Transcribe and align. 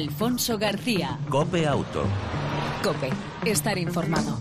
Alfonso 0.00 0.56
García. 0.56 1.18
Cope 1.28 1.66
Auto. 1.66 2.04
Cope, 2.82 3.10
estar 3.44 3.76
informado. 3.76 4.38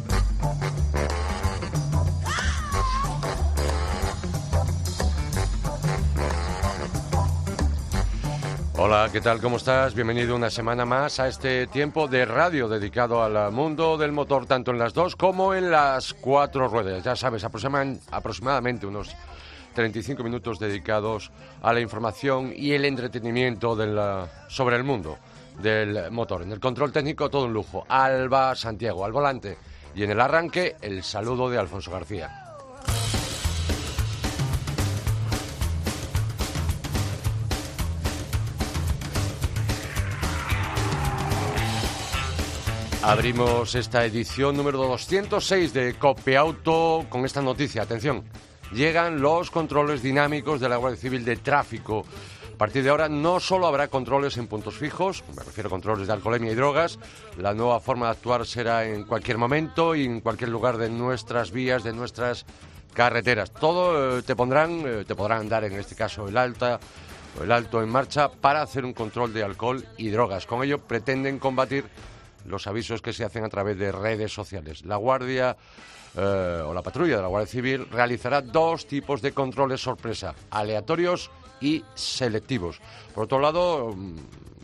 Hola, 8.77 9.09
¿qué 9.11 9.19
tal? 9.19 9.41
¿Cómo 9.41 9.57
estás? 9.57 9.93
Bienvenido 9.93 10.33
una 10.33 10.49
semana 10.49 10.85
más 10.85 11.19
a 11.19 11.27
este 11.27 11.67
tiempo 11.67 12.07
de 12.07 12.23
radio 12.23 12.69
dedicado 12.69 13.21
al 13.21 13.51
mundo 13.51 13.97
del 13.97 14.13
motor, 14.13 14.45
tanto 14.45 14.71
en 14.71 14.79
las 14.79 14.93
dos 14.93 15.17
como 15.17 15.53
en 15.53 15.69
las 15.69 16.13
cuatro 16.13 16.69
ruedas. 16.69 17.03
Ya 17.03 17.17
sabes, 17.17 17.43
aproximadamente 17.43 18.85
unos 18.85 19.13
35 19.73 20.23
minutos 20.23 20.57
dedicados 20.57 21.31
a 21.61 21.73
la 21.73 21.81
información 21.81 22.53
y 22.55 22.71
el 22.71 22.85
entretenimiento 22.85 23.77
sobre 24.47 24.77
el 24.77 24.85
mundo 24.85 25.17
del 25.61 26.11
motor. 26.11 26.43
En 26.43 26.51
el 26.51 26.59
control 26.59 26.91
técnico 26.91 27.29
todo 27.29 27.45
un 27.45 27.53
lujo. 27.53 27.85
Alba 27.87 28.55
Santiago 28.55 29.05
al 29.05 29.11
volante. 29.11 29.57
Y 29.95 30.03
en 30.03 30.11
el 30.11 30.21
arranque 30.21 30.75
el 30.81 31.03
saludo 31.03 31.49
de 31.49 31.57
Alfonso 31.57 31.91
García. 31.91 32.49
Abrimos 43.01 43.73
esta 43.75 44.05
edición 44.05 44.57
número 44.57 44.77
206 44.79 45.73
de 45.73 45.95
Auto 46.37 47.05
con 47.09 47.25
esta 47.25 47.41
noticia. 47.41 47.81
Atención, 47.81 48.23
llegan 48.73 49.21
los 49.21 49.49
controles 49.49 50.03
dinámicos 50.03 50.59
de 50.59 50.69
la 50.69 50.75
Guardia 50.75 50.99
Civil 50.99 51.25
de 51.25 51.37
Tráfico. 51.37 52.05
A 52.59 52.67
partir 52.67 52.83
de 52.83 52.89
ahora 52.89 53.07
no 53.07 53.39
solo 53.39 53.67
habrá 53.67 53.87
controles 53.87 54.35
en 54.35 54.47
puntos 54.47 54.75
fijos, 54.75 55.23
me 55.33 55.43
refiero 55.43 55.67
a 55.67 55.69
controles 55.69 56.07
de 56.07 56.11
alcoholemia 56.11 56.51
y 56.51 56.55
drogas, 56.55 56.99
la 57.37 57.53
nueva 57.53 57.79
forma 57.79 58.07
de 58.07 58.11
actuar 58.11 58.45
será 58.45 58.83
en 58.85 59.05
cualquier 59.05 59.37
momento 59.37 59.95
y 59.95 60.03
en 60.03 60.19
cualquier 60.19 60.49
lugar 60.49 60.75
de 60.75 60.89
nuestras 60.89 61.51
vías, 61.51 61.85
de 61.85 61.93
nuestras 61.93 62.45
carreteras. 62.93 63.51
Todo 63.51 64.17
eh, 64.17 64.23
te 64.23 64.35
pondrán, 64.35 64.83
eh, 64.85 65.05
te 65.07 65.15
podrán 65.15 65.47
dar 65.47 65.63
en 65.63 65.71
este 65.79 65.95
caso 65.95 66.27
el 66.27 66.35
alta 66.35 66.81
el 67.41 67.49
alto 67.49 67.81
en 67.81 67.87
marcha 67.87 68.29
para 68.29 68.61
hacer 68.61 68.83
un 68.83 68.91
control 68.91 69.31
de 69.31 69.41
alcohol 69.41 69.85
y 69.95 70.09
drogas. 70.09 70.45
Con 70.45 70.61
ello 70.61 70.79
pretenden 70.79 71.39
combatir 71.39 71.85
los 72.45 72.67
avisos 72.67 73.01
que 73.01 73.13
se 73.13 73.23
hacen 73.23 73.45
a 73.45 73.49
través 73.49 73.79
de 73.79 73.93
redes 73.93 74.33
sociales. 74.33 74.83
La 74.83 74.97
Guardia 74.97 75.55
eh, 76.17 76.63
o 76.65 76.73
la 76.73 76.81
patrulla 76.81 77.15
de 77.15 77.21
la 77.21 77.29
Guardia 77.29 77.49
Civil 77.49 77.87
realizará 77.89 78.41
dos 78.41 78.85
tipos 78.85 79.21
de 79.21 79.31
controles 79.31 79.79
sorpresa, 79.79 80.35
aleatorios 80.49 81.31
y 81.61 81.83
selectivos. 81.95 82.79
Por 83.13 83.25
otro 83.25 83.39
lado, 83.39 83.93
mm, 83.95 84.15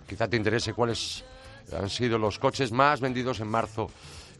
quizá 0.07 0.27
te 0.27 0.37
interese 0.37 0.73
cuáles 0.73 1.23
han 1.73 1.89
sido 1.89 2.17
los 2.17 2.39
coches 2.39 2.71
más 2.71 3.01
vendidos 3.01 3.39
en 3.39 3.47
marzo 3.47 3.89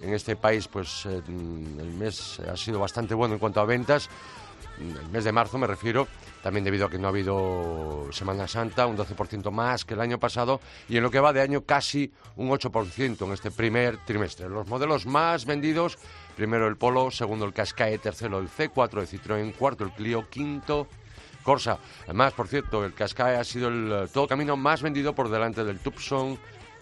en 0.01 0.13
este 0.13 0.35
país, 0.35 0.67
pues 0.67 1.05
eh, 1.05 1.21
el 1.27 1.93
mes 1.93 2.39
ha 2.39 2.57
sido 2.57 2.79
bastante 2.79 3.13
bueno 3.13 3.35
en 3.35 3.39
cuanto 3.39 3.61
a 3.61 3.65
ventas. 3.65 4.09
El 4.77 5.09
mes 5.09 5.23
de 5.23 5.31
marzo 5.31 5.57
me 5.57 5.67
refiero, 5.67 6.05
también 6.43 6.65
debido 6.65 6.85
a 6.85 6.89
que 6.89 6.97
no 6.97 7.07
ha 7.07 7.09
habido 7.09 8.09
Semana 8.11 8.45
Santa, 8.45 8.87
un 8.87 8.97
12% 8.97 9.49
más 9.49 9.85
que 9.85 9.93
el 9.93 10.01
año 10.01 10.19
pasado 10.19 10.59
y 10.89 10.97
en 10.97 11.03
lo 11.03 11.09
que 11.09 11.21
va 11.21 11.31
de 11.31 11.39
año 11.39 11.61
casi 11.61 12.11
un 12.35 12.49
8% 12.49 13.25
en 13.25 13.31
este 13.31 13.51
primer 13.51 13.97
trimestre. 14.05 14.49
Los 14.49 14.67
modelos 14.67 15.05
más 15.05 15.45
vendidos, 15.45 15.97
primero 16.35 16.67
el 16.67 16.75
Polo, 16.75 17.09
segundo 17.09 17.45
el 17.45 17.53
Qashqai, 17.53 17.99
tercero 17.99 18.37
el 18.39 18.49
C4 18.49 18.99
de 18.99 19.07
Citroën, 19.07 19.55
cuarto 19.55 19.85
el 19.85 19.91
Clio, 19.91 20.29
quinto 20.29 20.87
Corsa. 21.45 21.77
Además, 22.03 22.33
por 22.33 22.47
cierto, 22.47 22.83
el 22.83 22.93
Qashqai 22.93 23.35
ha 23.35 23.43
sido 23.43 23.69
el 23.69 23.91
eh, 23.91 24.07
todo 24.11 24.27
camino 24.27 24.57
más 24.57 24.81
vendido 24.81 25.13
por 25.13 25.29
delante 25.29 25.63
del 25.63 25.79
Tucson, 25.79 26.37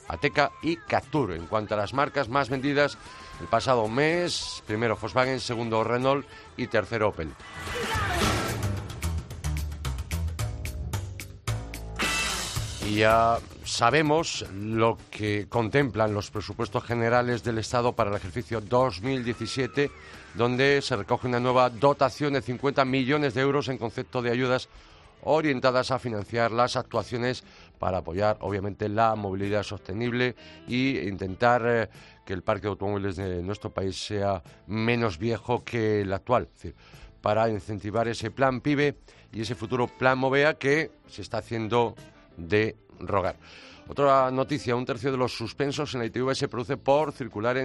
Ateca 0.07 0.51
y 0.63 0.77
Captur. 0.77 1.33
En 1.33 1.45
cuanto 1.47 1.75
a 1.75 1.77
las 1.77 1.93
marcas 1.93 2.29
más 2.29 2.49
vendidas, 2.49 2.97
el 3.41 3.47
pasado 3.47 3.87
mes, 3.89 4.63
primero 4.65 4.97
Volkswagen, 4.99 5.39
segundo 5.39 5.83
Renault 5.83 6.25
y 6.55 6.67
tercero 6.67 7.09
Opel. 7.09 7.29
Ya 12.95 13.39
sabemos 13.63 14.45
lo 14.53 14.97
que 15.09 15.47
contemplan 15.49 16.13
los 16.13 16.31
presupuestos 16.31 16.83
generales 16.83 17.43
del 17.43 17.57
Estado 17.57 17.93
para 17.93 18.09
el 18.09 18.15
ejercicio 18.15 18.61
2017, 18.61 19.89
donde 20.35 20.81
se 20.81 20.95
recoge 20.95 21.27
una 21.27 21.39
nueva 21.39 21.69
dotación 21.69 22.33
de 22.33 22.41
50 22.41 22.85
millones 22.85 23.33
de 23.33 23.41
euros 23.41 23.69
en 23.69 23.77
concepto 23.77 24.21
de 24.21 24.31
ayudas 24.31 24.69
orientadas 25.23 25.91
a 25.91 25.99
financiar 25.99 26.51
las 26.51 26.75
actuaciones 26.75 27.43
para 27.79 27.99
apoyar, 27.99 28.37
obviamente, 28.41 28.89
la 28.89 29.15
movilidad 29.15 29.63
sostenible 29.63 30.35
e 30.67 31.07
intentar 31.07 31.63
eh, 31.65 31.89
que 32.25 32.33
el 32.33 32.43
parque 32.43 32.63
de 32.63 32.69
automóviles 32.69 33.15
de 33.15 33.41
nuestro 33.41 33.69
país 33.71 34.05
sea 34.05 34.43
menos 34.67 35.17
viejo 35.17 35.63
que 35.63 36.01
el 36.01 36.13
actual. 36.13 36.49
Para 37.21 37.49
incentivar 37.49 38.07
ese 38.07 38.31
plan 38.31 38.61
PIBE 38.61 38.97
y 39.31 39.41
ese 39.41 39.55
futuro 39.55 39.87
plan 39.87 40.17
MOVEA 40.17 40.55
que 40.55 40.91
se 41.07 41.21
está 41.21 41.37
haciendo 41.37 41.95
de 42.37 42.75
rogar. 42.99 43.37
Otra 43.87 44.31
noticia, 44.31 44.77
un 44.77 44.85
tercio 44.85 45.11
de 45.11 45.17
los 45.17 45.35
suspensos 45.35 45.93
en 45.93 45.99
la 45.99 46.05
ITV 46.05 46.33
se 46.35 46.47
produce 46.47 46.77
por 46.77 47.11
circular 47.11 47.57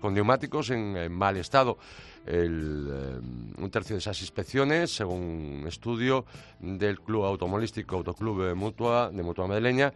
con 0.00 0.14
neumáticos 0.14 0.70
en, 0.70 1.12
mal 1.12 1.36
estado. 1.36 1.78
Eh, 2.26 2.44
un 2.44 3.70
tercio 3.70 3.94
de 3.94 4.00
esas 4.00 4.20
inspecciones, 4.20 4.94
según 4.96 5.60
un 5.60 5.68
estudio 5.68 6.24
del 6.58 7.00
Club 7.00 7.24
Automovilístico 7.24 7.96
Autoclub 7.96 8.54
Mutua, 8.56 9.10
de 9.10 9.22
Mutua 9.22 9.46
Madeleña, 9.46 9.92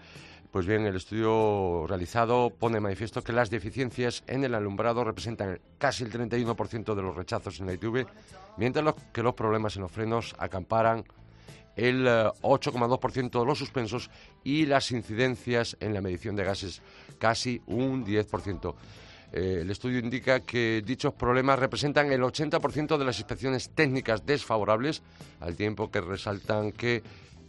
pues 0.55 0.67
bien, 0.67 0.87
el 0.87 0.95
estudio 0.95 1.85
realizado 1.89 2.49
pone 2.49 2.79
manifiesto 2.79 3.25
que 3.25 3.33
las 3.33 3.51
deficiencias 3.51 4.23
en 4.29 4.45
el 4.45 4.55
alumbrado 4.55 5.03
representan 5.03 5.59
casi 5.79 6.05
el 6.05 6.13
31% 6.13 6.95
de 6.95 7.03
los 7.03 7.17
rechazos 7.17 7.59
en 7.59 7.67
la 7.67 7.73
ITV, 7.73 8.07
mientras 8.57 8.95
que 9.13 9.25
los 9.25 9.35
problemas 9.35 9.75
en 9.75 9.83
los 9.83 9.91
frenos 9.91 10.33
acamparan 10.39 11.03
el 11.77 12.07
8,2% 12.07 13.25
eh, 13.25 13.39
de 13.41 13.47
los 13.47 13.59
suspensos 13.59 14.11
y 14.43 14.67
las 14.67 14.91
incidencias 14.93 15.77
en 15.81 15.95
la 15.95 16.01
medición 16.01 16.37
de 16.37 16.45
gases 16.45 16.83
casi 17.19 17.61
un 17.67 18.05
10%. 18.05 18.75
Eh, 19.33 19.59
el 19.63 19.71
estudio 19.71 19.99
indica 19.99 20.41
que 20.41 20.83
dichos 20.87 21.13
problemas 21.15 21.59
representan 21.59 22.13
el 22.13 22.23
80% 22.23 22.97
de 22.97 23.05
las 23.05 23.19
inspecciones 23.19 23.71
técnicas 23.71 24.25
desfavorables, 24.25 25.03
al 25.41 25.57
tiempo 25.57 25.91
que 25.91 26.01
resaltan 26.01 26.71
que 26.71 27.03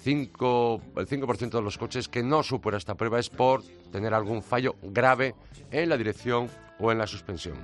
el 0.03 0.31
5% 0.31 1.50
de 1.52 1.62
los 1.62 1.78
coches 1.78 2.08
que 2.08 2.24
no 2.24 2.44
supera 2.44 2.78
esta 2.78 2.96
prueba 2.96 3.19
es 3.19 3.30
por 3.30 3.64
tener 3.91 4.14
algún 4.14 4.41
fallo 4.41 4.75
grave 4.81 5.35
en 5.72 5.90
la 5.90 5.97
dirección 5.97 6.50
o 6.80 6.91
en 6.91 6.97
la 6.97 7.08
suspensión. 7.08 7.56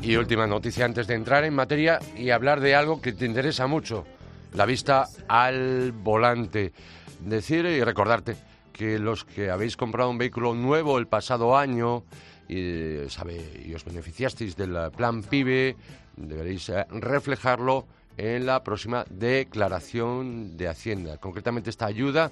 Y 0.00 0.16
última 0.16 0.46
noticia 0.46 0.84
antes 0.84 1.06
de 1.06 1.14
entrar 1.14 1.44
en 1.44 1.54
materia 1.54 1.98
y 2.16 2.30
hablar 2.30 2.60
de 2.60 2.74
algo 2.74 3.00
que 3.00 3.12
te 3.12 3.26
interesa 3.26 3.66
mucho, 3.66 4.04
la 4.52 4.66
vista 4.66 5.08
al 5.28 5.92
volante. 5.92 6.72
Decir 7.20 7.64
y 7.66 7.82
recordarte 7.84 8.36
que 8.72 8.98
los 8.98 9.24
que 9.24 9.50
habéis 9.50 9.76
comprado 9.76 10.10
un 10.10 10.18
vehículo 10.18 10.54
nuevo 10.54 10.98
el 10.98 11.06
pasado 11.06 11.56
año 11.56 12.04
y, 12.48 13.08
sabe, 13.08 13.62
y 13.64 13.74
os 13.74 13.84
beneficiasteis 13.84 14.56
del 14.56 14.90
plan 14.96 15.22
PIBE, 15.22 15.76
deberéis 16.16 16.68
eh, 16.68 16.84
reflejarlo 16.90 17.86
en 18.16 18.44
la 18.44 18.62
próxima 18.62 19.04
declaración 19.08 20.56
de 20.56 20.68
Hacienda. 20.68 21.18
Concretamente 21.18 21.70
esta 21.70 21.86
ayuda 21.86 22.30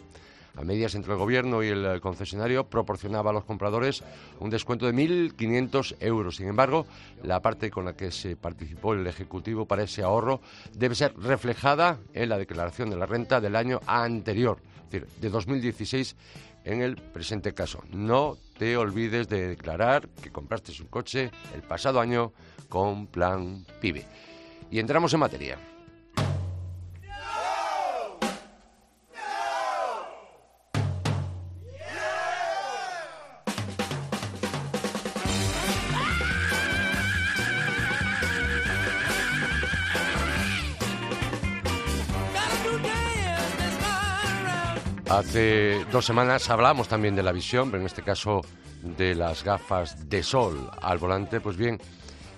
a 0.57 0.63
medias 0.63 0.95
entre 0.95 1.13
el 1.13 1.19
gobierno 1.19 1.63
y 1.63 1.69
el 1.69 2.01
concesionario, 2.01 2.65
proporcionaba 2.65 3.31
a 3.31 3.33
los 3.33 3.45
compradores 3.45 4.03
un 4.39 4.51
descuento 4.51 4.87
de 4.87 4.93
1.500 4.93 5.97
euros. 6.01 6.37
Sin 6.37 6.49
embargo, 6.49 6.87
la 7.23 7.41
parte 7.41 7.71
con 7.71 7.85
la 7.85 7.95
que 7.95 8.11
se 8.11 8.37
participó 8.37 8.95
el 8.95 9.07
Ejecutivo 9.07 9.67
para 9.67 9.83
ese 9.83 10.03
ahorro 10.03 10.41
debe 10.75 10.95
ser 10.95 11.17
reflejada 11.17 11.99
en 12.15 12.29
la 12.29 12.39
declaración 12.39 12.91
de 12.91 12.97
la 12.97 13.07
renta 13.07 13.41
del 13.41 13.57
año 13.57 13.81
anterior, 13.87 14.59
es 14.85 14.91
decir, 14.91 15.09
de 15.21 15.31
2016 15.31 16.17
en 16.65 16.83
el 16.83 16.97
presente 16.97 17.55
caso. 17.55 17.83
No 17.91 18.37
te 18.59 18.77
olvides 18.77 19.29
de 19.29 19.49
declarar 19.49 20.09
que 20.23 20.31
compraste 20.31 20.73
un 20.81 20.89
coche 20.89 21.31
el 21.55 21.63
pasado 21.63 22.01
año 22.01 22.33
con 22.69 23.07
plan 23.07 23.65
PIBE. 23.81 24.05
Y 24.71 24.79
entramos 24.79 25.13
en 25.15 25.21
materia. 25.21 25.70
Hace 45.21 45.85
dos 45.93 46.07
semanas 46.07 46.49
hablamos 46.49 46.89
también 46.89 47.15
de 47.15 47.23
la 47.23 47.31
visión, 47.31 47.71
pero 47.71 47.83
en 47.83 47.87
este 47.87 48.03
caso 48.03 48.41
de 48.81 49.15
las 49.15 49.45
gafas 49.45 50.09
de 50.09 50.23
sol 50.23 50.71
al 50.81 50.97
volante. 50.97 51.43
Pues 51.43 51.59
bien, 51.59 51.79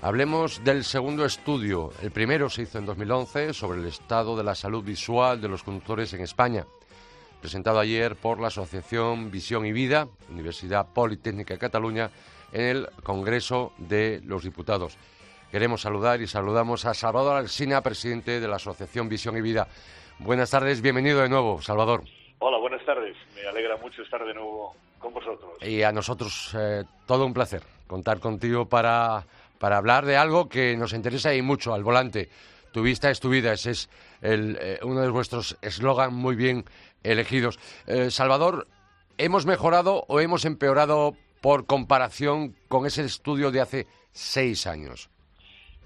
Hablemos 0.00 0.64
del 0.64 0.82
segundo 0.82 1.24
estudio. 1.24 1.92
El 2.02 2.10
primero 2.10 2.50
se 2.50 2.62
hizo 2.62 2.78
en 2.78 2.86
2011 2.86 3.54
sobre 3.54 3.80
el 3.80 3.86
estado 3.86 4.36
de 4.36 4.42
la 4.42 4.56
salud 4.56 4.82
visual 4.82 5.40
de 5.40 5.46
los 5.46 5.62
conductores 5.62 6.12
en 6.12 6.22
España, 6.22 6.66
presentado 7.40 7.78
ayer 7.78 8.16
por 8.16 8.40
la 8.40 8.48
Asociación 8.48 9.30
Visión 9.30 9.64
y 9.64 9.70
Vida, 9.70 10.08
Universidad 10.28 10.88
Politécnica 10.92 11.54
de 11.54 11.60
Cataluña, 11.60 12.10
en 12.50 12.62
el 12.62 12.88
Congreso 13.04 13.74
de 13.78 14.20
los 14.24 14.42
Diputados. 14.42 14.98
Queremos 15.52 15.82
saludar 15.82 16.20
y 16.20 16.26
saludamos 16.26 16.84
a 16.84 16.94
Salvador 16.94 17.36
Alsina, 17.36 17.80
presidente 17.80 18.40
de 18.40 18.48
la 18.48 18.56
Asociación 18.56 19.08
Visión 19.08 19.36
y 19.36 19.40
Vida. 19.40 19.68
Buenas 20.18 20.50
tardes, 20.50 20.80
bienvenido 20.80 21.20
de 21.20 21.28
nuevo, 21.28 21.62
Salvador. 21.62 22.02
Hola, 22.44 22.58
buenas 22.58 22.84
tardes. 22.84 23.16
Me 23.36 23.46
alegra 23.46 23.76
mucho 23.76 24.02
estar 24.02 24.24
de 24.26 24.34
nuevo 24.34 24.74
con 24.98 25.14
vosotros. 25.14 25.52
Y 25.62 25.84
a 25.84 25.92
nosotros 25.92 26.52
eh, 26.58 26.82
todo 27.06 27.24
un 27.24 27.32
placer 27.32 27.62
contar 27.86 28.18
contigo 28.18 28.68
para 28.68 29.24
para 29.60 29.76
hablar 29.76 30.04
de 30.06 30.16
algo 30.16 30.48
que 30.48 30.76
nos 30.76 30.92
interesa 30.92 31.32
y 31.36 31.40
mucho, 31.40 31.72
al 31.72 31.84
volante. 31.84 32.28
Tu 32.72 32.82
vista 32.82 33.10
es 33.10 33.20
tu 33.20 33.28
vida, 33.28 33.52
ese 33.52 33.70
es 33.70 33.88
eh, 34.22 34.80
uno 34.82 35.02
de 35.02 35.10
vuestros 35.10 35.56
eslogan 35.62 36.14
muy 36.14 36.34
bien 36.34 36.64
elegidos. 37.04 37.60
Eh, 37.86 38.10
Salvador, 38.10 38.66
¿hemos 39.18 39.46
mejorado 39.46 40.04
o 40.08 40.18
hemos 40.18 40.44
empeorado 40.44 41.14
por 41.40 41.66
comparación 41.66 42.56
con 42.66 42.86
ese 42.86 43.04
estudio 43.04 43.52
de 43.52 43.60
hace 43.60 43.86
seis 44.10 44.66
años? 44.66 45.10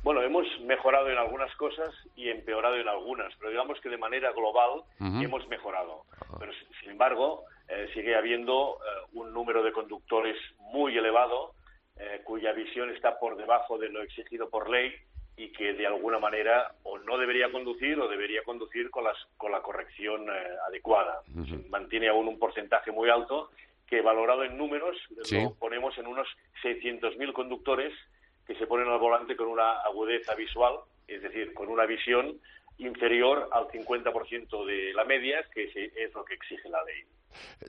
Bueno, 0.03 0.23
hemos 0.23 0.47
mejorado 0.67 1.09
en 1.11 1.19
algunas 1.19 1.55
cosas 1.57 1.95
y 2.17 2.29
empeorado 2.29 2.77
en 2.77 2.89
algunas, 2.89 3.35
pero 3.37 3.51
digamos 3.51 3.81
que 3.81 3.89
de 3.89 3.99
manera 3.99 4.33
global 4.33 4.83
hemos 5.01 5.47
mejorado. 5.49 6.05
Pero, 6.39 6.53
sin 6.81 6.91
embargo, 6.91 7.45
eh, 7.69 7.89
sigue 7.95 8.15
habiendo 8.15 8.79
un 9.13 9.33
número 9.33 9.63
de 9.63 9.73
conductores 9.73 10.37
muy 10.59 10.97
elevado 10.97 11.55
eh, 11.99 12.21
cuya 12.25 12.53
visión 12.53 12.91
está 12.91 13.19
por 13.19 13.39
debajo 13.39 13.79
de 13.79 13.89
lo 13.89 14.03
exigido 14.03 14.51
por 14.51 14.69
ley 14.69 14.93
y 15.35 15.49
que 15.53 15.73
de 15.73 15.87
alguna 15.87 16.19
manera 16.19 16.75
o 16.83 16.99
no 16.99 17.17
debería 17.17 17.51
conducir 17.51 17.99
o 17.99 18.07
debería 18.07 18.43
conducir 18.43 18.91
con, 18.91 19.05
las, 19.05 19.17
con 19.39 19.51
la 19.51 19.63
corrección 19.63 20.29
eh, 20.29 20.33
adecuada. 20.69 21.23
Mantiene 21.71 22.09
aún 22.09 22.29
un 22.29 22.39
porcentaje 22.39 22.93
muy 22.93 23.09
alto 23.09 23.51
que 23.87 24.03
valorado 24.03 24.45
en 24.45 24.59
números 24.59 24.97
lo 25.31 25.55
ponemos 25.55 25.97
en 25.97 26.07
unos 26.07 26.29
600.000 26.63 27.33
conductores 27.33 27.95
que 28.47 28.55
se 28.55 28.67
ponen 28.67 28.89
al 28.89 28.99
volante 28.99 29.37
con 29.37 29.49
una 29.49 29.81
agudeza 29.81 30.35
visual, 30.35 30.77
es 31.07 31.23
decir, 31.23 31.53
con 31.55 31.69
una 31.69 31.87
visión 31.87 32.39
inferior 32.79 33.49
al 33.53 33.69
50% 33.69 34.67
de 34.67 34.93
la 34.93 35.05
media, 35.05 35.45
que 35.53 35.65
es 35.65 36.15
lo 36.15 36.25
que 36.25 36.35
exige 36.35 36.69
la 36.69 36.83
ley. 36.85 37.05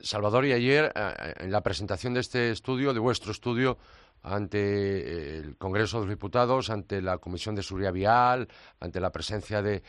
Salvador, 0.02 0.44
y 0.46 0.52
ayer, 0.52 0.92
eh, 0.94 1.34
en 1.38 1.50
la 1.50 1.62
presentación 1.62 2.14
de 2.14 2.20
este 2.20 2.50
estudio, 2.50 2.92
de 2.92 3.00
vuestro 3.00 3.32
estudio, 3.32 3.78
ante 4.22 4.58
eh, 4.58 5.38
el 5.38 5.56
Congreso 5.56 5.98
de 5.98 6.06
los 6.06 6.14
Diputados, 6.14 6.70
ante 6.70 7.00
la 7.00 7.18
Comisión 7.18 7.54
de 7.54 7.62
Seguridad 7.62 7.92
Vial, 7.92 8.48
ante 8.80 9.00
la 9.00 9.10
presencia 9.10 9.62
de, 9.62 9.82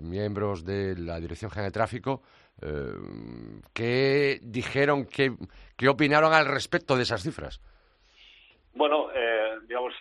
miembros 0.00 0.64
de 0.64 0.96
la 0.96 1.20
Dirección 1.20 1.50
General 1.50 1.70
de 1.70 1.74
Tráfico, 1.74 2.22
eh, 2.62 2.92
¿qué 3.72 4.38
dijeron, 4.42 5.06
qué, 5.06 5.34
qué 5.76 5.88
opinaron 5.88 6.32
al 6.32 6.46
respecto 6.46 6.96
de 6.96 7.02
esas 7.02 7.22
cifras? 7.22 7.60
Bueno, 8.74 9.10
eh, 9.14 9.43
digamos, 9.66 9.94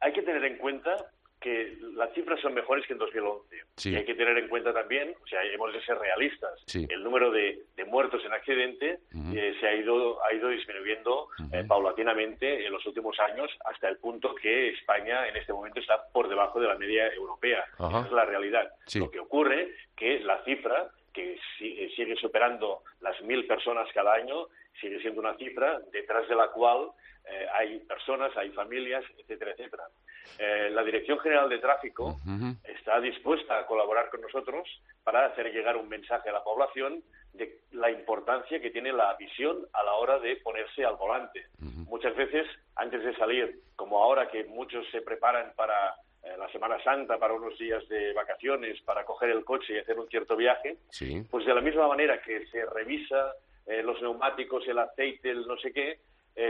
hay 0.00 0.12
que 0.12 0.22
tener 0.22 0.44
en 0.44 0.58
cuenta 0.58 0.96
que 1.44 1.76
las 1.94 2.10
cifras 2.14 2.40
son 2.40 2.54
mejores 2.54 2.86
que 2.86 2.94
en 2.94 2.98
2011. 2.98 3.90
Y 3.90 3.96
hay 3.96 4.04
que 4.06 4.14
tener 4.14 4.38
en 4.38 4.48
cuenta 4.48 4.72
también, 4.72 5.14
o 5.22 5.26
sea, 5.26 5.42
hemos 5.44 5.74
de 5.74 5.84
ser 5.84 5.98
realistas, 5.98 6.64
el 6.74 7.04
número 7.04 7.30
de, 7.30 7.62
muertos 7.86 8.24
en 8.24 8.32
accidente 8.32 8.98
eh, 9.34 9.54
se 9.60 9.66
ha 9.68 9.74
ido, 9.74 10.24
ha 10.24 10.32
ido 10.32 10.48
disminuyendo 10.48 11.28
eh, 11.52 11.62
paulatinamente 11.68 12.66
en 12.66 12.72
los 12.72 12.84
últimos 12.86 13.20
años 13.20 13.50
hasta 13.66 13.88
el 13.88 13.98
punto 13.98 14.34
que 14.34 14.70
España 14.70 15.28
en 15.28 15.36
este 15.36 15.52
momento 15.52 15.80
está 15.80 16.08
por 16.12 16.28
debajo 16.28 16.58
de 16.60 16.66
la 16.66 16.76
media 16.76 17.12
europea. 17.12 17.62
Esa 17.74 18.06
es 18.06 18.12
la 18.12 18.24
realidad. 18.24 18.72
Lo 18.94 19.10
que 19.10 19.20
ocurre 19.20 19.74
que 19.94 20.20
la 20.20 20.42
cifra 20.44 20.90
que 21.12 21.38
eh, 21.60 21.92
sigue 21.94 22.16
superando 22.16 22.82
las 23.00 23.20
mil 23.22 23.46
personas 23.46 23.86
cada 23.94 24.14
año, 24.14 24.48
sigue 24.80 25.00
siendo 25.00 25.20
una 25.20 25.36
cifra 25.36 25.80
detrás 25.92 26.28
de 26.28 26.34
la 26.34 26.48
cual 26.48 26.90
hay 27.54 27.78
personas, 27.80 28.36
hay 28.36 28.50
familias, 28.50 29.02
etcétera, 29.16 29.52
etcétera. 29.52 29.84
Eh, 30.38 30.70
la 30.70 30.82
Dirección 30.82 31.18
General 31.20 31.48
de 31.48 31.58
Tráfico 31.58 32.16
está 32.64 33.00
dispuesta 33.00 33.58
a 33.58 33.66
colaborar 33.66 34.10
con 34.10 34.20
nosotros 34.20 34.68
para 35.04 35.26
hacer 35.26 35.52
llegar 35.52 35.76
un 35.76 35.88
mensaje 35.88 36.28
a 36.28 36.32
la 36.32 36.42
población 36.42 37.02
de 37.32 37.60
la 37.72 37.90
importancia 37.90 38.60
que 38.60 38.70
tiene 38.70 38.92
la 38.92 39.14
visión 39.14 39.66
a 39.72 39.82
la 39.84 39.94
hora 39.94 40.18
de 40.18 40.36
ponerse 40.36 40.84
al 40.84 40.96
volante. 40.96 41.46
Muchas 41.60 42.16
veces, 42.16 42.46
antes 42.76 43.04
de 43.04 43.14
salir, 43.16 43.60
como 43.76 44.02
ahora 44.02 44.28
que 44.28 44.44
muchos 44.44 44.84
se 44.90 45.02
preparan 45.02 45.52
para 45.54 45.94
eh, 46.22 46.34
la 46.38 46.48
Semana 46.50 46.82
Santa, 46.82 47.18
para 47.18 47.34
unos 47.34 47.56
días 47.58 47.86
de 47.88 48.12
vacaciones, 48.12 48.80
para 48.82 49.04
coger 49.04 49.30
el 49.30 49.44
coche 49.44 49.74
y 49.74 49.78
hacer 49.78 49.98
un 49.98 50.08
cierto 50.08 50.36
viaje, 50.36 50.78
pues 51.30 51.46
de 51.46 51.54
la 51.54 51.60
misma 51.60 51.86
manera 51.86 52.20
que 52.20 52.46
se 52.46 52.64
revisa 52.66 53.34
eh, 53.66 53.82
los 53.82 54.00
neumáticos, 54.02 54.66
el 54.68 54.78
aceite, 54.78 55.30
el 55.30 55.46
no 55.46 55.56
sé 55.58 55.72
qué, 55.72 56.00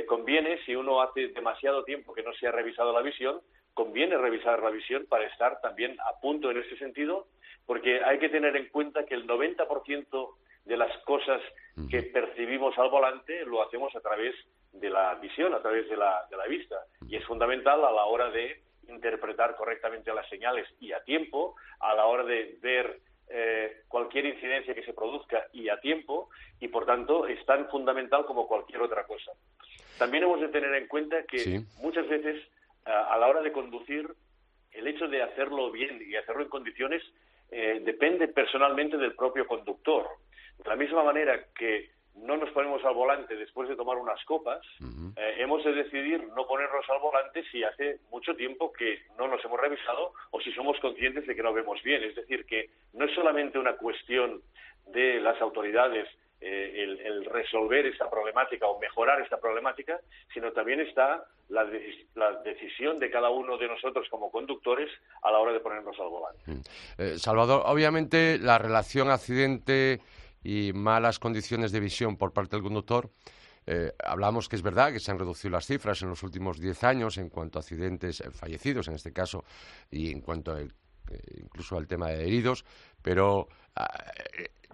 conviene, 0.07 0.59
si 0.65 0.75
uno 0.75 1.03
hace 1.03 1.29
demasiado 1.29 1.85
tiempo 1.85 2.15
que 2.15 2.23
no 2.23 2.33
se 2.33 2.47
ha 2.47 2.51
revisado 2.53 2.91
la 2.91 3.03
visión, 3.03 3.43
conviene 3.75 4.17
revisar 4.17 4.63
la 4.63 4.71
visión 4.71 5.05
para 5.07 5.27
estar 5.27 5.61
también 5.61 5.97
a 6.01 6.19
punto 6.21 6.51
en 6.51 6.59
ese 6.59 6.79
sentido, 6.79 7.27
porque 7.67 8.03
hay 8.03 8.19
que 8.19 8.29
tener 8.29 8.57
en 8.57 8.69
cuenta 8.69 9.05
que 9.05 9.15
el 9.15 9.27
90% 9.27 10.35
de 10.65 10.77
las 10.77 10.97
cosas 11.05 11.43
que 11.91 12.03
percibimos 12.03 12.79
al 12.79 12.89
volante 12.89 13.45
lo 13.45 13.63
hacemos 13.63 13.95
a 13.95 14.01
través 14.01 14.35
de 14.73 14.89
la 14.89 15.15
visión, 15.17 15.53
a 15.55 15.61
través 15.61 15.89
de 15.89 15.97
la, 15.97 16.27
de 16.31 16.37
la 16.37 16.47
vista. 16.47 16.77
Y 17.09 17.17
es 17.17 17.25
fundamental 17.25 17.85
a 17.85 17.93
la 17.93 18.05
hora 18.05 18.31
de 18.31 18.63
interpretar 18.89 19.57
correctamente 19.57 20.15
las 20.15 20.29
señales 20.29 20.69
y 20.81 20.93
a 20.93 21.03
tiempo, 21.05 21.57
a 21.81 21.95
la 21.95 22.07
hora 22.07 22.25
de 22.25 22.59
ver 22.63 23.01
eh, 23.29 23.83
cualquier 23.89 24.27
incidencia 24.27 24.75
que 24.75 24.85
se 24.85 24.93
produzca 24.93 25.47
y 25.53 25.69
a 25.69 25.81
tiempo, 25.81 26.29
y 26.61 26.69
por 26.69 26.87
tanto 26.87 27.27
es 27.27 27.45
tan 27.47 27.69
fundamental 27.69 28.27
como 28.27 28.47
cualquier 28.47 28.83
otra 28.83 29.05
cosa. 29.05 29.33
También 29.99 30.25
hemos 30.25 30.41
de 30.41 30.49
tener 30.49 30.75
en 30.75 30.89
cuenta 30.89 31.23
que 31.25 31.63
muchas 31.81 32.09
veces 32.09 32.43
a 32.85 33.17
la 33.17 33.27
hora 33.29 33.41
de 33.41 33.53
conducir, 33.53 34.15
el 34.73 34.87
hecho 34.87 35.07
de 35.09 35.23
hacerlo 35.23 35.71
bien 35.71 36.03
y 36.07 36.17
hacerlo 36.17 36.43
en 36.43 36.49
condiciones 36.49 37.03
eh, 37.51 37.81
depende 37.85 38.29
personalmente 38.29 38.97
del 38.97 39.15
propio 39.15 39.47
conductor. 39.47 40.07
De 40.59 40.69
la 40.69 40.77
misma 40.77 41.05
manera 41.05 41.47
que 41.57 41.91
no 42.17 42.37
nos 42.37 42.51
ponemos 42.51 42.85
al 42.85 42.95
volante 42.95 43.37
después 43.37 43.69
de 43.69 43.77
tomar 43.77 43.97
unas 43.97 44.23
copas, 44.25 44.61
eh, 45.17 45.35
hemos 45.39 45.65
de 45.65 45.73
decidir 45.73 46.27
no 46.37 46.47
ponernos 46.47 46.89
al 46.89 47.01
volante 47.01 47.45
si 47.51 47.63
hace 47.65 47.99
mucho 48.11 48.35
tiempo 48.37 48.73
que 48.73 49.03
no 49.19 49.29
nos 49.29 49.45
hemos 49.45 49.61
revisado 49.61 50.13
o 50.31 50.41
si 50.41 50.53
somos 50.53 50.79
conscientes 50.81 51.27
de 51.27 51.35
que 51.35 51.43
no 51.43 51.53
vemos 51.53 51.83
bien. 51.83 52.03
Es 52.05 52.15
decir, 52.15 52.47
que 52.47 52.71
no 52.93 53.05
es 53.05 53.15
solamente 53.15 53.59
una 53.59 53.77
cuestión 53.77 54.43
de 54.87 55.21
las 55.21 55.41
autoridades 55.41 56.09
eh, 56.41 56.99
el, 57.05 57.25
resolver 57.25 57.87
esta 57.87 58.11
problemática 58.11 58.67
o 58.67 58.79
mejorar 58.79 59.21
esta 59.23 59.39
problemática, 59.39 59.99
sino 60.33 60.53
también 60.53 60.79
está 60.81 61.25
la, 61.49 61.65
decisión 62.45 62.99
de 62.99 63.11
cada 63.11 63.31
uno 63.31 63.57
de 63.57 63.67
nosotros 63.67 64.07
como 64.11 64.31
conductores 64.31 64.91
a 65.23 65.31
la 65.31 65.39
hora 65.39 65.53
de 65.55 65.61
ponernos 65.61 65.99
al 65.99 66.09
volante. 66.09 66.43
Mm. 66.45 66.61
Eh, 66.99 67.19
Salvador, 67.19 67.63
obviamente 67.65 68.39
la 68.39 68.59
relación 68.59 69.11
accidente 69.11 70.01
y 70.45 70.73
malas 70.73 71.19
condiciones 71.19 71.73
de 71.73 71.81
visión 71.81 72.17
por 72.17 72.33
parte 72.33 72.55
del 72.55 72.63
conductor 72.63 73.11
eh, 73.67 73.93
hablamos 74.05 74.49
que 74.49 74.57
es 74.57 74.63
verdad 74.63 74.93
que 74.93 75.01
se 75.01 75.11
han 75.11 75.19
reducido 75.19 75.53
las 75.53 75.67
cifras 75.67 76.03
en 76.03 76.09
los 76.11 76.23
últimos 76.23 76.61
diez 76.61 76.85
años 76.85 77.17
en 77.17 77.31
cuanto 77.31 77.59
a 77.59 77.63
accidentes 77.63 78.23
fallecidos, 78.33 78.89
en 78.89 78.95
este 78.95 79.13
caso, 79.13 79.45
y 79.91 80.11
en 80.11 80.21
cuanto 80.21 80.53
a 80.53 80.61
incluso 81.41 81.77
al 81.77 81.87
tema 81.87 82.09
de 82.09 82.27
heridos, 82.27 82.65
pero 83.03 83.49
ah, 83.77 84.11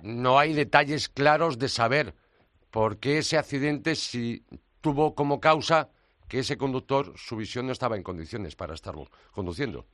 no 0.02 0.38
hay 0.38 0.54
detalles 0.54 1.08
claros 1.08 1.58
de 1.58 1.68
saber 1.68 2.14
por 2.70 2.98
qué 2.98 3.18
ese 3.18 3.36
accidente 3.36 3.96
si 3.96 4.44
tuvo 4.80 5.14
como 5.14 5.40
causa 5.40 5.90
que 6.28 6.38
ese 6.38 6.56
conductor 6.56 7.12
su 7.16 7.36
visión 7.36 7.66
no 7.66 7.72
estaba 7.72 7.96
en 7.96 8.04
condiciones 8.04 8.54
para 8.54 8.74
estar 8.74 8.94
conduciendo. 9.32 9.86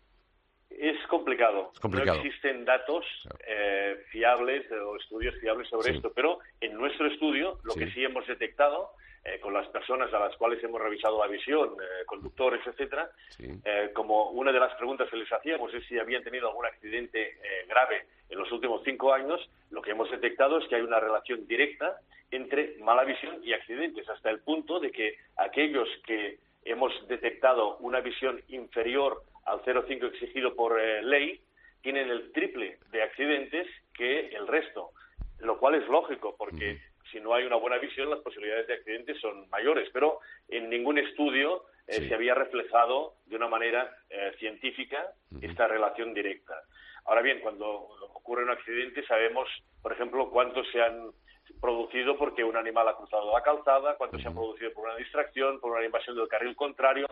Es 1.72 1.80
complicado. 1.80 2.18
No 2.18 2.24
existen 2.24 2.64
datos 2.64 3.04
eh, 3.46 4.04
fiables 4.10 4.70
o 4.72 4.96
estudios 4.96 5.34
fiables 5.40 5.68
sobre 5.68 5.96
esto, 5.96 6.12
pero 6.14 6.38
en 6.60 6.74
nuestro 6.74 7.06
estudio 7.06 7.58
lo 7.64 7.74
que 7.74 7.90
sí 7.90 8.04
hemos 8.04 8.26
detectado 8.26 8.92
eh, 9.26 9.40
con 9.40 9.52
las 9.52 9.66
personas 9.68 10.12
a 10.14 10.20
las 10.20 10.36
cuales 10.36 10.62
hemos 10.62 10.80
revisado 10.80 11.18
la 11.18 11.26
visión, 11.26 11.70
eh, 11.70 12.04
conductores, 12.06 12.64
etcétera, 12.64 13.10
eh, 13.40 13.90
como 13.92 14.30
una 14.30 14.52
de 14.52 14.60
las 14.60 14.72
preguntas 14.76 15.10
que 15.10 15.16
les 15.16 15.32
hacíamos 15.32 15.74
es 15.74 15.84
si 15.86 15.98
habían 15.98 16.22
tenido 16.22 16.48
algún 16.48 16.64
accidente 16.64 17.36
grave 17.66 18.06
en 18.28 18.38
los 18.38 18.52
últimos 18.52 18.82
cinco 18.84 19.12
años, 19.12 19.40
lo 19.70 19.82
que 19.82 19.90
hemos 19.90 20.08
detectado 20.12 20.58
es 20.58 20.68
que 20.68 20.76
hay 20.76 20.82
una 20.82 21.00
relación 21.00 21.44
directa 21.48 21.98
entre 22.30 22.76
mala 22.78 23.02
visión 23.02 23.40
y 23.42 23.52
accidentes, 23.52 24.08
hasta 24.08 24.30
el 24.30 24.38
punto 24.40 24.78
de 24.78 24.92
que 24.92 25.18
aquellos 25.36 25.88
que 26.06 26.38
hemos 26.66 26.92
detectado 27.08 27.76
una 27.78 28.00
visión 28.00 28.42
inferior 28.48 29.22
al 29.44 29.62
0,5 29.62 30.08
exigido 30.12 30.54
por 30.54 30.80
ley, 30.80 31.40
tienen 31.80 32.10
el 32.10 32.32
triple 32.32 32.78
de 32.90 33.02
accidentes 33.02 33.66
que 33.94 34.28
el 34.28 34.46
resto, 34.46 34.90
lo 35.38 35.58
cual 35.58 35.76
es 35.76 35.86
lógico, 35.88 36.34
porque 36.36 36.80
si 37.12 37.20
no 37.20 37.32
hay 37.32 37.44
una 37.44 37.56
buena 37.56 37.78
visión, 37.78 38.10
las 38.10 38.20
posibilidades 38.20 38.66
de 38.66 38.74
accidentes 38.74 39.20
son 39.20 39.48
mayores. 39.50 39.88
Pero 39.92 40.18
en 40.48 40.68
ningún 40.68 40.98
estudio 40.98 41.64
se 41.86 42.12
había 42.12 42.34
reflejado 42.34 43.14
de 43.26 43.36
una 43.36 43.46
manera 43.46 43.96
científica 44.38 45.12
esta 45.40 45.68
relación 45.68 46.12
directa. 46.12 46.60
Ahora 47.04 47.22
bien, 47.22 47.38
cuando 47.38 47.68
ocurre 48.12 48.42
un 48.42 48.50
accidente 48.50 49.06
sabemos, 49.06 49.48
por 49.80 49.92
ejemplo, 49.92 50.28
cuántos 50.30 50.68
se 50.72 50.82
han 50.82 51.12
producido 51.60 52.16
porque 52.16 52.44
un 52.44 52.56
animal 52.56 52.88
ha 52.88 52.96
cruzado 52.96 53.32
la 53.32 53.42
calzada, 53.42 53.96
cuántos 53.96 54.22
se 54.22 54.28
han 54.28 54.34
producido 54.34 54.72
por 54.72 54.84
una 54.84 54.96
distracción, 54.96 55.60
por 55.60 55.72
una 55.72 55.84
invasión 55.84 56.16
del 56.16 56.28
carril 56.28 56.54
contrario. 56.54 57.06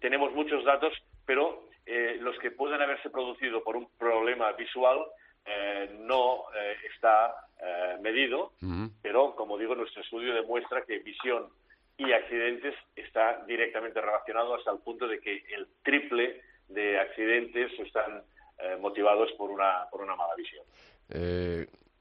Tenemos 0.00 0.32
muchos 0.32 0.64
datos, 0.64 0.92
pero 1.26 1.64
eh, 1.86 2.16
los 2.20 2.38
que 2.38 2.50
pueden 2.50 2.80
haberse 2.80 3.10
producido 3.10 3.62
por 3.62 3.76
un 3.76 3.88
problema 3.98 4.52
visual 4.52 5.00
eh, 5.44 5.96
no 6.00 6.44
eh, 6.54 6.76
está 6.94 7.34
medido, 8.00 8.52
pero 9.00 9.36
como 9.36 9.56
digo, 9.56 9.76
nuestro 9.76 10.02
estudio 10.02 10.34
demuestra 10.34 10.82
que 10.84 10.98
visión 10.98 11.48
y 11.96 12.10
accidentes 12.10 12.74
está 12.96 13.44
directamente 13.46 14.00
relacionado 14.00 14.56
hasta 14.56 14.72
el 14.72 14.78
punto 14.78 15.06
de 15.06 15.20
que 15.20 15.44
el 15.54 15.68
triple 15.84 16.42
de 16.66 16.98
accidentes 16.98 17.70
están 17.78 18.24
motivados 18.80 19.30
por 19.38 19.50
una, 19.50 19.86
por 19.92 20.00
una 20.00 20.16
mala 20.16 20.34
visión. 20.34 20.64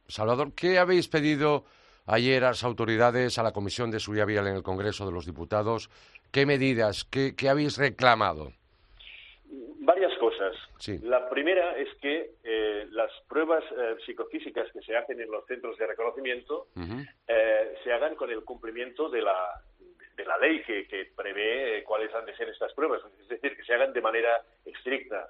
Salvador, 0.08 0.54
¿qué 0.56 0.80
habéis 0.80 1.08
pedido 1.08 1.66
ayer 2.06 2.44
a 2.44 2.50
las 2.50 2.64
autoridades, 2.64 3.38
a 3.38 3.44
la 3.44 3.52
Comisión 3.52 3.92
de 3.92 4.00
Seguridad 4.00 4.28
Vial 4.28 4.48
en 4.48 4.56
el 4.56 4.64
Congreso 4.64 5.06
de 5.06 5.12
los 5.12 5.26
Diputados? 5.26 5.90
¿Qué 6.32 6.46
medidas, 6.46 7.04
qué, 7.06 7.36
habéis 7.50 7.78
reclamado? 7.78 8.54
Varias 9.80 10.18
cosas. 10.18 10.56
La 11.04 11.30
primera 11.30 11.78
es 11.78 11.90
que 12.02 12.32
eh, 12.44 12.88
las 12.92 13.12
pruebas 13.28 13.64
eh, 13.72 13.98
psicofísicas 14.06 14.72
que 14.72 14.82
se 14.82 14.96
hacen 14.96 15.20
en 15.20 15.30
los 15.30 15.46
centros 15.46 15.78
de 15.78 15.88
reconocimiento 15.88 16.68
eh, 17.28 17.76
se 17.84 17.92
hagan 17.92 18.16
con 18.16 18.32
el 18.32 18.44
cumplimiento 18.44 19.10
de 19.10 19.22
la, 19.22 19.62
de 20.16 20.26
la 20.26 20.38
ley 20.38 20.64
que, 20.64 20.88
que, 20.88 21.12
prevé 21.16 21.84
cuáles 21.84 22.14
han 22.16 22.26
de 22.26 22.36
ser 22.36 22.50
estas 22.50 22.74
pruebas, 22.74 23.02
es 23.22 23.28
decir, 23.28 23.56
que 23.56 23.64
se 23.64 23.74
hagan 23.74 23.94
de 23.94 24.02
manera 24.02 24.42
estricta. 24.66 25.28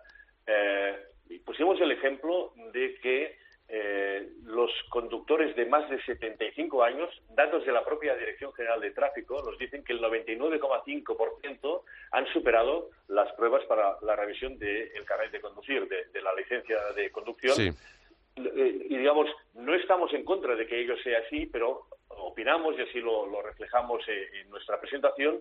pusimos 1.43 1.81
el 1.81 1.91
ejemplo 1.91 2.53
de 2.71 2.95
que 3.01 3.37
eh, 3.73 4.27
los 4.43 4.69
conductores 4.89 5.55
de 5.55 5.65
más 5.65 5.89
de 5.89 6.03
75 6.03 6.83
años, 6.83 7.09
datos 7.29 7.65
de 7.65 7.71
la 7.71 7.85
propia 7.85 8.17
Dirección 8.17 8.51
General 8.51 8.81
de 8.81 8.91
Tráfico, 8.91 9.41
nos 9.45 9.57
dicen 9.57 9.81
que 9.85 9.93
el 9.93 10.01
99,5% 10.01 11.81
han 12.11 12.27
superado 12.33 12.89
las 13.07 13.31
pruebas 13.31 13.63
para 13.67 13.95
la 14.01 14.17
revisión 14.17 14.59
del 14.59 15.05
carnet 15.05 15.31
de 15.31 15.39
conducir, 15.39 15.87
de, 15.87 16.21
la 16.21 16.35
licencia 16.35 16.77
de 16.97 17.11
conducción. 17.11 17.57
Eh, 17.61 18.87
y 18.89 18.97
digamos, 18.97 19.29
no 19.53 19.73
estamos 19.73 20.13
en 20.13 20.25
contra 20.25 20.53
de 20.55 20.67
que 20.67 20.81
ello 20.81 20.97
sea 20.97 21.19
así, 21.19 21.45
pero 21.45 21.85
opinamos, 22.09 22.77
y 22.77 22.81
así 22.81 22.99
lo, 22.99 23.41
reflejamos 23.41 24.03
en 24.09 24.49
nuestra 24.49 24.81
presentación, 24.81 25.39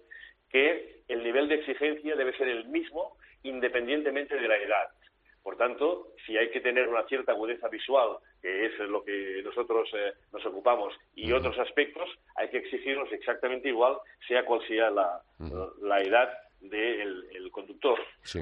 que 0.49 1.03
el 1.09 1.25
nivel 1.25 1.49
de 1.49 1.57
exigencia 1.57 2.15
debe 2.15 2.37
ser 2.37 2.47
el 2.47 2.69
mismo 2.69 3.17
independientemente 3.43 4.37
de 4.37 4.47
la 4.47 4.57
edad. 4.57 4.89
Por 5.43 5.57
tanto, 5.57 6.09
si 6.27 6.37
hay 6.37 6.51
que 6.51 6.61
tener 6.61 6.89
una 6.89 7.05
cierta 7.05 7.33
agudeza 7.33 7.69
visual, 7.69 8.19
que 8.43 8.67
es 8.67 8.79
lo 8.81 9.03
que 9.03 9.41
nosotros 9.43 9.89
eh, 9.95 10.13
nos 10.33 10.45
ocupamos, 10.45 10.95
y 11.15 11.33
otros 11.33 11.59
aspectos, 11.59 12.09
hay 12.37 12.49
que 12.51 12.59
exigirlos 12.59 13.11
exactamente 13.13 13.69
igual, 13.69 13.97
sea 14.29 14.45
cual 14.45 14.61
sea 14.69 14.91
la, 14.91 16.03
edad 16.03 16.31
del 16.61 17.51
conductor. 17.53 17.99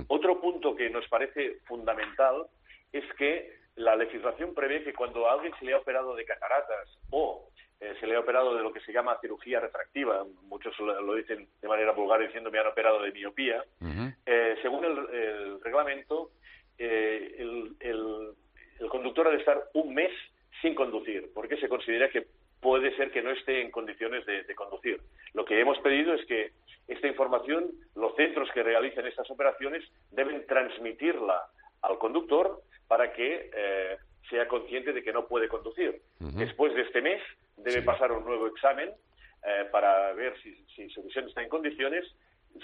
Otro 0.08 0.40
punto 0.40 0.74
que 0.74 0.90
nos 0.90 1.06
parece 1.08 1.60
fundamental 1.66 2.46
es 2.92 3.04
que 3.14 3.58
la 3.76 3.94
legislación 3.94 4.54
prevé 4.54 4.82
que 4.82 4.92
cuando 4.92 5.28
a 5.28 5.34
alguien 5.34 5.54
se 5.58 5.64
le 5.64 5.74
ha 5.74 5.78
operado 5.78 6.16
de 6.16 6.24
cataratas 6.24 6.98
o 7.10 7.48
eh, 7.80 7.94
se 8.00 8.08
le 8.08 8.16
ha 8.16 8.20
operado 8.20 8.56
de 8.56 8.62
lo 8.62 8.72
que 8.72 8.80
se 8.80 8.92
llama 8.92 9.18
cirugía 9.20 9.60
refractiva, 9.60 10.26
muchos 10.42 10.76
lo, 10.80 11.14
dicen 11.14 11.48
de 11.60 11.68
manera 11.68 11.92
vulgar 11.92 12.20
diciendo 12.20 12.50
me 12.50 12.58
han 12.58 12.66
operado 12.66 13.00
de 13.00 13.12
miopía, 13.12 13.64
eh, 14.26 14.56
según 14.62 14.84
el 14.84 15.60
reglamento, 15.62 16.32
eh, 16.78 17.34
el, 17.38 17.76
el, 17.80 18.88
conductor 18.88 19.28
ha 19.28 19.30
de 19.30 19.38
estar 19.38 19.64
un 19.74 19.94
mes 19.94 20.12
sin 20.62 20.74
conducir, 20.74 21.30
porque 21.34 21.56
se 21.56 21.68
considera 21.68 22.08
que 22.08 22.26
puede 22.60 22.96
ser 22.96 23.10
que 23.10 23.22
no 23.22 23.30
esté 23.30 23.62
en 23.62 23.70
condiciones 23.70 24.24
de, 24.26 24.54
conducir. 24.54 25.00
Lo 25.34 25.44
que 25.44 25.60
hemos 25.60 25.78
pedido 25.78 26.14
es 26.14 26.24
que 26.26 26.52
esta 26.88 27.06
información, 27.06 27.70
los 27.94 28.14
centros 28.16 28.50
que 28.52 28.62
realicen 28.62 29.06
estas 29.06 29.30
operaciones 29.30 29.84
deben 30.10 30.44
transmitirla 30.46 31.46
al 31.82 31.98
conductor 31.98 32.60
para 32.88 33.12
que 33.12 33.50
eh, 33.54 33.96
sea 34.28 34.48
consciente 34.48 34.92
de 34.92 35.02
que 35.02 35.12
no 35.12 35.26
puede 35.28 35.48
conducir. 35.48 36.00
Después 36.18 36.74
de 36.74 36.82
este 36.82 37.00
mes 37.00 37.22
debe 37.56 37.82
pasar 37.82 38.10
un 38.10 38.24
nuevo 38.24 38.48
examen 38.48 38.90
eh, 39.46 39.66
para 39.70 40.12
ver 40.14 40.34
si, 40.42 40.54
si, 40.74 40.88
su 40.90 41.02
visión 41.02 41.28
está 41.28 41.42
en 41.42 41.48
condiciones 41.48 42.04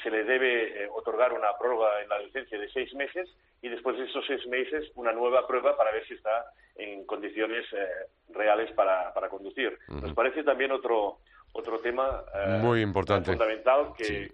se 0.03 0.11
le 0.11 0.25
debe 0.25 0.85
eh, 0.85 0.89
otorgar 0.93 1.33
una 1.33 1.57
prueba 1.59 2.03
en 2.03 2.09
la 2.09 2.19
licencia 2.19 2.59
de 2.59 2.69
seis 2.71 2.93
meses 2.95 3.29
y 3.63 3.69
después 3.69 3.97
de 3.97 4.05
esos 4.05 4.25
seis 4.27 4.47
meses 4.47 4.91
una 4.95 5.13
nueva 5.13 5.47
prueba 5.47 5.77
para 5.77 5.93
ver 5.93 6.07
si 6.07 6.15
está 6.15 6.47
en 6.77 7.05
condiciones 7.07 7.65
eh, 7.73 7.87
reales 8.31 8.71
para, 8.73 9.13
para 9.13 9.29
conducir. 9.29 9.79
Nos 9.89 10.13
parece 10.15 10.43
también 10.43 10.73
otro 10.73 11.19
otro 11.57 11.79
tema 11.79 12.25
eh, 12.35 12.59
muy 12.61 12.81
importante. 12.81 13.31
fundamental 13.31 13.93
que, 13.97 14.29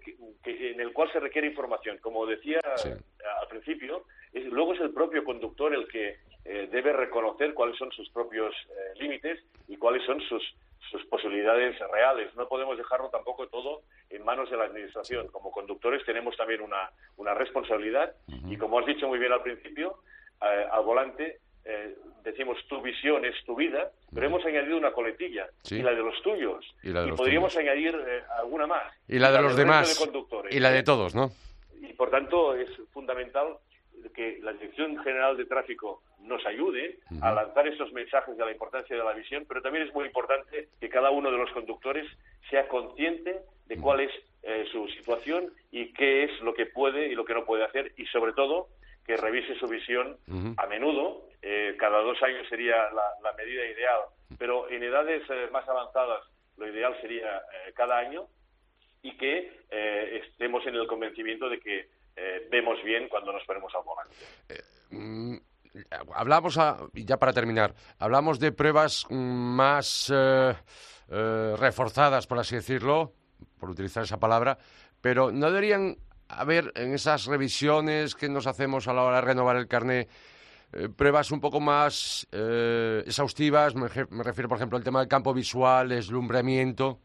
en 0.45 0.81
el 0.81 0.93
cual 0.95 1.13
se 1.13 1.21
requiere 1.21 1.49
información. 1.49 1.99
Como 1.99 2.25
decía 2.25 2.61
al 2.63 3.49
principio 3.49 4.05
luego 4.33 4.75
es 4.75 4.81
el 4.81 4.93
propio 4.93 5.23
conductor 5.25 5.75
el 5.75 5.87
que 5.89 6.19
debe 6.45 6.93
reconocer 6.93 7.53
cuáles 7.53 7.77
son 7.77 7.93
sus 7.93 8.09
propios 8.11 8.55
límites 8.97 9.39
y 9.69 9.77
cuáles 9.77 10.05
son 10.07 10.21
sus 10.23 10.43
sus 10.91 11.05
posibilidades 11.07 11.79
reales. 11.93 12.35
No 12.37 12.49
podemos 12.49 12.77
dejarlo 12.77 13.09
tampoco 13.11 13.47
todo 13.49 13.83
en 14.09 14.25
manos 14.25 14.51
de 14.51 14.57
la 14.57 14.65
Administración. 14.65 15.29
Como 15.29 15.51
conductores 15.51 16.05
tenemos 16.05 16.37
también 16.37 16.61
una, 16.61 16.91
una 17.17 17.35
responsabilidad 17.35 18.15
y, 18.49 18.57
como 18.57 18.79
has 18.79 18.87
dicho 18.87 19.07
muy 19.07 19.19
bien 19.19 19.33
al 19.33 19.43
principio, 19.43 19.99
eh, 20.43 20.67
al 20.71 20.83
volante 20.85 21.39
eh, 21.65 21.95
decimos 22.25 22.57
tu 22.69 22.81
visión 22.81 23.25
es 23.25 23.35
tu 23.45 23.55
vida, 23.55 23.91
pero 24.13 24.27
hemos 24.27 24.45
añadido 24.45 24.77
una 24.77 24.93
coletilla, 24.93 25.49
y 25.71 25.83
la 25.83 25.91
de 25.91 26.03
los 26.03 26.21
tuyos. 26.23 26.65
Y, 26.83 26.93
podríamos 27.13 27.57
añadir 27.57 27.95
eh, 27.95 28.23
alguna 28.39 28.67
más. 28.67 28.93
Y 29.09 29.19
la 29.19 29.31
de 29.31 29.43
los 29.43 29.57
demás. 29.57 30.09
y 30.51 30.59
la 30.59 30.71
de 30.71 30.83
todos, 30.83 31.15
¿no? 31.15 31.31
Y 31.81 31.93
por 31.93 32.11
tanto 32.11 32.55
es 32.55 32.69
fundamental 32.93 33.59
que 34.15 34.39
la 34.43 34.53
Dirección 34.53 34.97
General 35.03 35.37
de 35.37 35.45
Tráfico 35.45 36.03
nos 36.21 36.45
ayude 36.47 36.99
a 37.23 37.33
lanzar 37.33 37.67
esos 37.67 37.93
mensajes 37.93 38.37
de 38.37 38.45
la 38.45 38.53
importancia 38.53 38.97
de 38.97 39.03
la 39.03 39.13
visión, 39.13 39.45
pero 39.49 39.63
también 39.63 39.87
es 39.87 39.95
muy 39.95 40.07
importante 40.07 40.69
que 40.81 40.89
cada 40.89 41.11
uno 41.11 41.31
de 41.31 41.39
los 41.39 41.51
conductores 41.53 42.07
sea 42.49 42.69
consciente 42.69 43.41
de 43.67 43.77
cuál 43.77 44.01
es 44.01 44.11
eh, 44.43 44.67
su 44.73 44.89
situación 44.89 45.53
y 45.71 45.93
qué 45.93 46.25
es 46.25 46.41
lo 46.41 46.55
que 46.55 46.67
puede 46.67 47.09
y 47.09 47.15
lo 47.15 47.25
que 47.25 47.35
no 47.35 47.45
puede 47.45 47.65
hacer 47.65 47.93
y 47.97 48.07
sobre 48.07 48.33
todo 48.33 48.69
que 49.07 49.17
revise 49.17 49.55
su 49.57 49.67
visión 49.67 50.19
a 50.57 50.67
menudo, 50.67 51.27
eh, 51.43 51.75
cada 51.79 52.01
dos 52.01 52.23
años 52.23 52.47
sería 52.49 52.77
la, 52.91 53.33
medida 53.37 53.65
ideal, 53.65 54.01
pero 54.39 54.69
en 54.71 54.83
edades 54.83 55.23
eh, 55.31 55.49
más 55.51 55.69
avanzadas 55.69 56.23
lo 56.59 56.69
ideal 56.69 56.95
sería 57.01 57.43
cada 57.75 57.99
año 57.99 58.27
y 59.03 59.17
que 59.17 59.61
estemos 60.23 60.67
en 60.67 60.75
el 60.75 60.87
convencimiento 60.87 61.49
de 61.49 61.61
que 61.61 61.89
vemos 62.51 62.83
bien 62.85 63.09
cuando 63.09 63.33
nos 63.33 63.45
ponemos 63.45 63.75
al 63.75 63.83
volante. 63.83 64.15
Mm, 64.91 65.37
hablamos, 66.15 66.59
ya 66.95 67.17
para 67.17 67.33
terminar, 67.33 67.75
hablamos 67.99 68.39
de 68.41 68.53
pruebas 68.53 69.07
más 69.11 70.13
eh, 70.15 70.55
eh, 71.11 71.55
reforzadas, 71.59 72.27
por 72.27 72.39
así 72.39 72.57
decirlo, 72.57 73.13
por 73.59 73.71
utilizar 73.71 74.03
esa 74.03 74.19
palabra, 74.19 74.59
pero 75.01 75.31
¿no 75.31 75.47
deberían 75.51 75.97
haber 76.29 76.73
en 76.77 76.93
esas 76.93 77.27
revisiones 77.27 78.15
que 78.15 78.29
nos 78.29 78.47
hacemos 78.47 78.89
a 78.89 78.93
la 78.93 79.03
hora 79.03 79.17
de 79.17 79.23
renovar 79.23 79.57
el 79.57 79.69
carné 79.69 80.09
eh, 80.73 80.89
pruebas 80.89 81.31
un 81.31 81.41
poco 81.41 81.61
más 81.61 82.27
exhaustivas? 82.33 83.75
Me, 83.75 83.89
me, 84.11 84.23
refiero, 84.23 84.49
por 84.49 84.59
ejemplo, 84.59 84.77
al 84.79 84.85
tema 84.85 85.01
del 85.01 85.09
campo 85.09 85.33
visual, 85.33 85.89
deslumbramiento. 85.89 86.99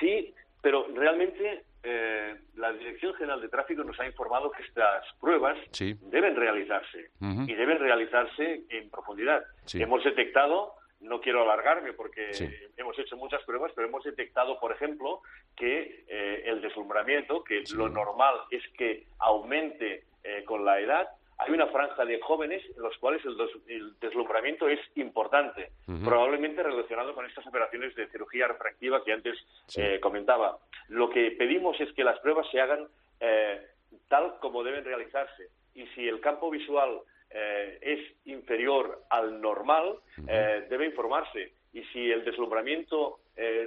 sí, 0.00 0.34
pero 0.64 0.86
realmente 0.94 1.66
eh, 1.82 2.36
la 2.56 2.72
Dirección 2.72 3.12
General 3.16 3.38
de 3.38 3.50
Tráfico 3.50 3.84
nos 3.84 4.00
ha 4.00 4.06
informado 4.06 4.50
que 4.50 4.62
estas 4.62 5.04
pruebas 5.20 5.58
deben 5.78 6.34
realizarse 6.34 7.10
y 7.20 7.54
deben 7.54 7.78
realizarse 7.78 8.62
en 8.70 8.88
profundidad. 8.88 9.44
Hemos 9.74 10.02
detectado, 10.02 10.72
no 11.00 11.20
quiero 11.20 11.42
alargarme 11.42 11.92
porque 11.92 12.30
hemos 12.78 12.98
hecho 12.98 13.14
muchas 13.18 13.42
pruebas, 13.44 13.72
pero 13.76 13.88
hemos 13.88 14.04
detectado, 14.04 14.58
por 14.58 14.72
ejemplo, 14.72 15.20
que 15.54 16.06
eh, 16.08 16.44
el 16.46 16.62
deslumbramiento, 16.62 17.44
que 17.44 17.62
lo 17.76 17.90
normal 17.90 18.36
es 18.50 18.62
que 18.78 19.04
aumente 19.18 20.04
eh, 20.22 20.44
con 20.46 20.64
la 20.64 20.80
edad, 20.80 21.08
hay 21.38 21.52
una 21.52 21.66
franja 21.66 22.04
de 22.04 22.20
jóvenes 22.20 22.62
en 22.76 22.82
los 22.82 22.96
cuales 22.98 23.22
el, 23.24 23.98
deslumbramiento 24.00 24.68
es 24.68 24.80
importante, 24.96 25.70
probablemente 26.04 26.62
relacionado 26.62 27.14
con 27.14 27.26
estas 27.26 27.46
operaciones 27.46 27.94
de 27.94 28.08
cirugía 28.08 28.48
refractiva 28.48 29.02
que 29.04 29.12
antes 29.12 29.36
eh, 29.76 29.98
comentaba. 30.00 30.58
Lo 30.88 31.10
que 31.10 31.32
pedimos 31.32 31.80
es 31.80 31.92
que 31.92 32.04
las 32.04 32.18
pruebas 32.20 32.46
se 32.50 32.60
hagan 32.60 32.86
eh, 33.20 33.60
tal 34.08 34.38
como 34.40 34.62
deben 34.62 34.84
realizarse. 34.84 35.48
Y 35.74 35.86
si 35.88 36.08
el 36.08 36.20
campo 36.20 36.50
visual 36.50 37.00
eh, 37.30 37.78
es 37.80 38.26
inferior 38.26 39.02
al 39.10 39.40
normal, 39.40 39.98
debe 40.16 40.86
informarse. 40.86 41.52
Y 41.72 41.82
si 41.84 42.10
el 42.10 42.24
deslumbramiento 42.24 43.18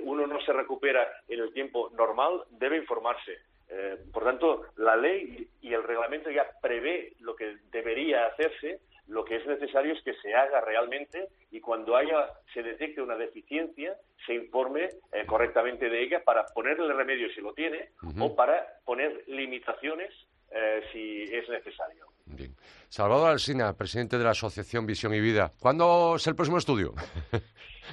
uno 0.04 0.26
no 0.26 0.40
se 0.42 0.54
recupera 0.54 1.06
en 1.28 1.42
el 1.42 1.52
tiempo 1.52 1.90
normal, 1.94 2.44
debe 2.52 2.78
informarse 2.78 3.40
Eh, 3.70 3.98
por 4.14 4.24
tanto, 4.24 4.66
la 4.78 4.96
ley 4.96 5.48
y 5.62 5.74
el 5.74 5.84
reglamento 5.84 6.30
ya 6.32 6.48
prevé 6.62 7.14
lo 7.20 7.36
que 7.36 7.58
debería 7.72 8.28
hacerse, 8.28 8.80
lo 9.08 9.24
que 9.24 9.38
es 9.38 9.46
necesario 9.46 9.94
es 9.94 10.04
que 10.04 10.14
se 10.16 10.34
haga 10.34 10.62
realmente 10.62 11.30
y 11.52 11.60
cuando 11.60 11.96
haya 11.96 12.30
se 12.54 12.62
detecte 12.62 13.02
una 13.02 13.16
deficiencia 13.16 13.96
se 14.26 14.34
informe 14.34 14.90
eh, 15.14 15.26
correctamente 15.26 15.90
de 15.90 16.04
ella 16.04 16.24
para 16.24 16.46
ponerle 16.46 16.94
remedio 16.94 17.30
si 17.34 17.42
lo 17.42 17.54
tiene 17.54 17.90
o 18.20 18.36
para 18.36 18.66
poner 18.86 19.24
limitaciones 19.28 20.14
eh, 20.52 20.82
si 20.92 21.24
es 21.24 21.48
necesario. 21.50 22.08
Bien. 22.26 22.56
Salvador 22.90 23.32
Alsina, 23.32 23.74
presidente 23.74 24.18
de 24.18 24.24
la 24.24 24.32
Asociación 24.32 24.86
Visión 24.86 25.14
y 25.14 25.20
Vida. 25.20 25.52
¿Cuándo 25.60 26.16
es 26.16 26.26
el 26.28 26.36
próximo 26.36 26.58
estudio? 26.58 26.94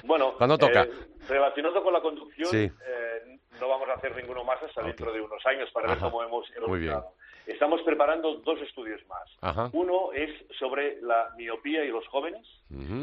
Bueno, 0.03 0.33
¿cuándo 0.37 0.57
toca? 0.57 0.83
Eh, 0.83 0.91
relacionado 1.27 1.83
con 1.83 1.93
la 1.93 2.01
conducción, 2.01 2.49
eh, 2.55 3.14
no 3.59 3.69
vamos 3.69 3.89
a 3.89 3.93
hacer 3.93 4.15
ninguno 4.15 4.43
más 4.43 4.61
hasta 4.61 4.81
dentro 4.81 5.11
de 5.11 5.21
unos 5.21 5.45
años 5.45 5.69
para 5.71 5.89
ver 5.89 5.99
cómo 5.99 6.23
hemos 6.23 6.49
evolucionado. 6.55 7.13
Estamos 7.47 7.81
preparando 7.83 8.35
dos 8.37 8.59
estudios 8.61 9.01
más. 9.07 9.69
Uno 9.73 10.11
es 10.13 10.31
sobre 10.57 11.01
la 11.01 11.31
miopía 11.37 11.83
y 11.85 11.89
los 11.89 12.07
jóvenes, 12.07 12.45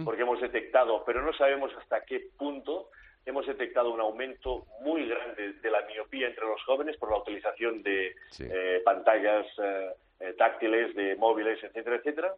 porque 0.05 0.23
hemos 0.23 0.41
detectado, 0.41 1.05
pero 1.05 1.23
no 1.23 1.33
sabemos 1.35 1.71
hasta 1.81 2.05
qué 2.05 2.29
punto, 2.37 2.91
hemos 3.25 3.47
detectado 3.47 3.93
un 3.93 4.01
aumento 4.01 4.67
muy 4.81 5.09
grande 5.09 5.53
de 5.53 5.71
la 5.71 5.83
miopía 5.83 6.27
entre 6.27 6.45
los 6.45 6.63
jóvenes 6.65 6.97
por 6.97 7.11
la 7.11 7.19
utilización 7.19 7.83
de 7.83 8.17
eh, 8.41 8.83
pantallas 8.85 9.47
eh, 9.59 10.35
táctiles, 10.39 10.95
de 10.95 11.17
móviles, 11.17 11.63
etcétera, 11.63 11.97
etcétera. 11.97 12.35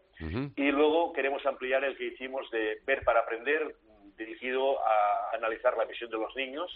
Y 0.57 0.71
luego 0.71 1.13
queremos 1.13 1.45
ampliar 1.47 1.85
el 1.85 1.97
que 1.97 2.07
hicimos 2.07 2.51
de 2.51 2.81
ver 2.87 3.03
para 3.05 3.21
aprender, 3.21 3.75
dirigido 4.17 4.79
a 4.81 5.35
analizar 5.35 5.77
la 5.77 5.85
visión 5.85 6.11
de 6.11 6.19
los 6.19 6.35
niños, 6.37 6.71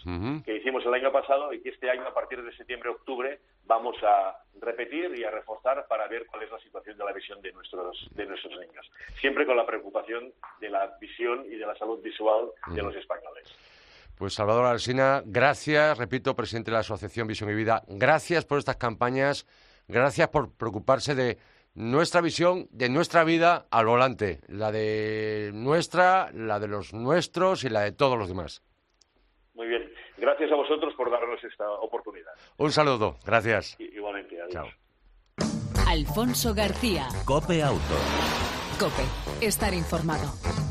que 0.45 0.55
hicimos 0.55 0.85
el 0.85 0.93
año 0.93 1.11
pasado 1.11 1.53
y 1.53 1.61
que 1.61 1.69
este 1.69 1.89
año, 1.89 2.07
a 2.07 2.13
partir 2.13 2.41
de 2.43 2.55
septiembre-octubre, 2.55 3.39
vamos 3.65 3.95
a 4.03 4.43
repetir 4.59 5.13
y 5.15 5.23
a 5.23 5.31
reforzar 5.31 5.85
para 5.87 6.07
ver 6.07 6.25
cuál 6.27 6.43
es 6.43 6.51
la 6.51 6.59
situación 6.59 6.97
de 6.97 7.03
la 7.03 7.13
visión 7.13 7.41
de 7.41 7.51
nuestros, 7.53 8.07
de 8.11 8.25
nuestros 8.25 8.53
niños. 8.59 8.89
Siempre 9.19 9.45
con 9.45 9.57
la 9.57 9.65
preocupación 9.65 10.33
de 10.59 10.69
la 10.69 10.97
visión 10.99 11.45
y 11.45 11.55
de 11.55 11.65
la 11.65 11.75
salud 11.75 12.01
visual 12.01 12.49
de 12.67 12.81
los 12.81 12.95
españoles. 12.95 13.47
Pues 14.17 14.33
Salvador 14.33 14.65
Alsina, 14.65 15.21
gracias, 15.25 15.97
repito, 15.97 16.35
presidente 16.35 16.71
de 16.71 16.75
la 16.75 16.81
Asociación 16.81 17.27
Visión 17.27 17.49
y 17.49 17.53
Vida, 17.53 17.83
gracias 17.87 18.45
por 18.45 18.59
estas 18.59 18.75
campañas 18.75 19.47
Gracias 19.89 20.27
por 20.27 20.51
preocuparse 20.51 21.15
de 21.15 21.39
nuestra 21.79 22.19
visión, 22.19 22.67
de 22.71 22.89
nuestra 22.89 23.23
vida 23.23 23.65
al 23.71 23.85
volante, 23.85 24.41
la 24.47 24.69
de 24.69 25.51
nuestra, 25.53 26.29
la 26.33 26.59
de 26.59 26.67
los 26.67 26.93
nuestros 26.93 27.63
y 27.63 27.69
la 27.69 27.81
de 27.81 27.93
todos 27.93 28.17
los 28.17 28.27
demás. 28.27 28.61
Muy 29.53 29.67
bien. 29.67 29.89
Gracias 30.17 30.51
a 30.51 30.55
vosotros 30.55 30.93
por 30.95 31.09
darnos 31.09 31.41
esta 31.41 31.71
oportunidad. 31.71 32.33
Un 32.57 32.71
saludo. 32.73 33.17
Gracias. 33.25 33.77
igualmente. 33.79 34.41
Adiós. 34.41 34.53
Chao. 34.53 34.67
Alfonso 35.87 36.53
García. 36.53 37.07
Cope 37.25 37.63
Auto. 37.63 37.95
Cope. 38.77 39.45
Estar 39.45 39.73
informado. 39.73 40.68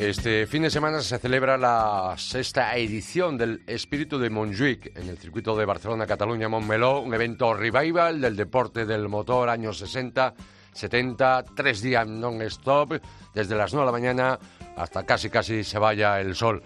Este 0.00 0.46
fin 0.46 0.62
de 0.62 0.70
semana 0.70 1.02
se 1.02 1.18
celebra 1.18 1.58
la 1.58 2.14
sexta 2.16 2.74
edición 2.74 3.36
del 3.36 3.62
Espíritu 3.66 4.18
de 4.18 4.30
Montjuic 4.30 4.96
en 4.96 5.10
el 5.10 5.18
circuito 5.18 5.54
de 5.54 5.66
Barcelona-Cataluña-Montmeló, 5.66 7.00
un 7.00 7.12
evento 7.12 7.52
revival 7.52 8.18
del 8.18 8.34
deporte 8.34 8.86
del 8.86 9.10
motor 9.10 9.50
años 9.50 9.76
60, 9.76 10.32
70, 10.72 11.44
tres 11.54 11.82
días 11.82 12.08
non-stop, 12.08 12.94
desde 13.34 13.54
las 13.54 13.74
9 13.74 13.82
de 13.82 13.86
la 13.86 13.92
mañana 13.92 14.38
hasta 14.74 15.04
casi 15.04 15.28
casi 15.28 15.64
se 15.64 15.78
vaya 15.78 16.18
el 16.18 16.34
sol. 16.34 16.62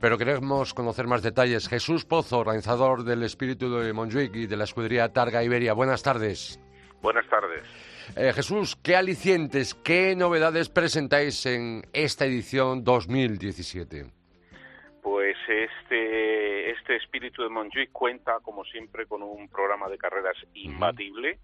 Pero 0.00 0.16
queremos 0.16 0.72
conocer 0.72 1.08
más 1.08 1.22
detalles. 1.22 1.66
Jesús 1.68 2.04
Pozo, 2.04 2.38
organizador 2.38 3.02
del 3.02 3.24
Espíritu 3.24 3.68
de 3.80 3.92
Montjuic 3.92 4.36
y 4.36 4.46
de 4.46 4.56
la 4.56 4.62
escudería 4.62 5.12
Targa 5.12 5.42
Iberia. 5.42 5.72
Buenas 5.72 6.04
tardes. 6.04 6.60
Buenas 7.02 7.28
tardes. 7.28 7.64
Eh, 8.16 8.32
Jesús, 8.32 8.76
¿qué 8.82 8.96
alicientes, 8.96 9.74
qué 9.74 10.16
novedades 10.16 10.68
presentáis 10.68 11.46
en 11.46 11.82
esta 11.92 12.24
edición 12.24 12.82
2017? 12.82 14.04
Pues 15.00 15.36
este, 15.48 16.70
este 16.70 16.96
espíritu 16.96 17.42
de 17.42 17.48
Montjuic 17.48 17.92
cuenta, 17.92 18.40
como 18.42 18.64
siempre, 18.64 19.06
con 19.06 19.22
un 19.22 19.48
programa 19.48 19.88
de 19.88 19.96
carreras 19.96 20.36
imbatible, 20.54 21.38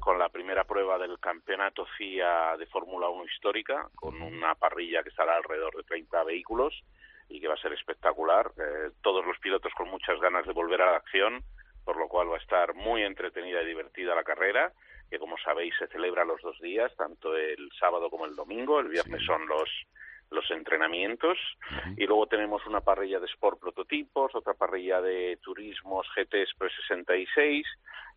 con 0.00 0.18
la 0.18 0.30
primera 0.30 0.64
prueba 0.64 0.98
del 0.98 1.18
campeonato 1.18 1.86
FIA 1.98 2.56
de 2.56 2.66
Fórmula 2.66 3.08
1 3.10 3.24
histórica, 3.26 3.88
con 3.94 4.20
una 4.22 4.54
parrilla 4.54 5.02
que 5.02 5.10
estará 5.10 5.36
alrededor 5.36 5.76
de 5.76 5.82
30 5.82 6.24
vehículos 6.24 6.74
y 7.28 7.40
que 7.40 7.48
va 7.48 7.54
a 7.54 7.62
ser 7.62 7.74
espectacular. 7.74 8.52
Eh, 8.56 8.90
todos 9.02 9.24
los 9.26 9.38
pilotos 9.38 9.72
con 9.74 9.90
muchas 9.90 10.18
ganas 10.20 10.46
de 10.46 10.52
volver 10.52 10.80
a 10.80 10.92
la 10.92 10.96
acción, 10.96 11.42
por 11.84 11.98
lo 11.98 12.08
cual 12.08 12.30
va 12.30 12.36
a 12.36 12.40
estar 12.40 12.74
muy 12.74 13.02
entretenida 13.02 13.62
y 13.62 13.66
divertida 13.66 14.14
la 14.14 14.24
carrera 14.24 14.72
que 15.10 15.18
como 15.18 15.36
sabéis 15.38 15.74
se 15.78 15.86
celebra 15.88 16.24
los 16.24 16.40
dos 16.42 16.58
días, 16.60 16.94
tanto 16.96 17.36
el 17.36 17.70
sábado 17.78 18.10
como 18.10 18.26
el 18.26 18.34
domingo. 18.34 18.80
El 18.80 18.88
viernes 18.88 19.24
son 19.24 19.46
los 19.46 19.68
los 20.30 20.50
entrenamientos 20.50 21.38
y 21.96 22.06
luego 22.06 22.26
tenemos 22.26 22.66
una 22.66 22.80
parrilla 22.80 23.20
de 23.20 23.26
sport 23.26 23.60
prototipos, 23.60 24.34
otra 24.34 24.54
parrilla 24.54 25.00
de 25.00 25.38
turismos 25.40 26.06
GT 26.16 26.34
Express 26.34 26.72
66. 26.88 27.66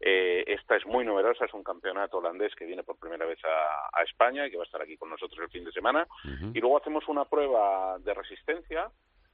Eh, 0.02 0.44
esta 0.48 0.76
es 0.78 0.86
muy 0.86 1.06
numerosa, 1.06 1.46
es 1.46 1.54
un 1.54 1.64
campeonato 1.64 2.18
holandés 2.18 2.56
que 2.56 2.66
viene 2.66 2.84
por 2.84 2.98
primera 2.98 3.26
vez 3.26 3.40
a, 3.44 4.02
España 4.04 4.48
y 4.48 4.50
que 4.50 4.58
va 4.58 4.64
a 4.64 4.66
estar 4.66 4.82
aquí 4.82 4.98
con 4.98 5.10
nosotros 5.10 5.40
el 5.44 5.50
fin 5.50 5.66
de 5.66 5.72
semana. 5.72 6.08
Y 6.54 6.60
luego 6.60 6.78
hacemos 6.78 7.08
una 7.08 7.26
prueba 7.26 8.00
de 8.00 8.14
resistencia 8.14 8.90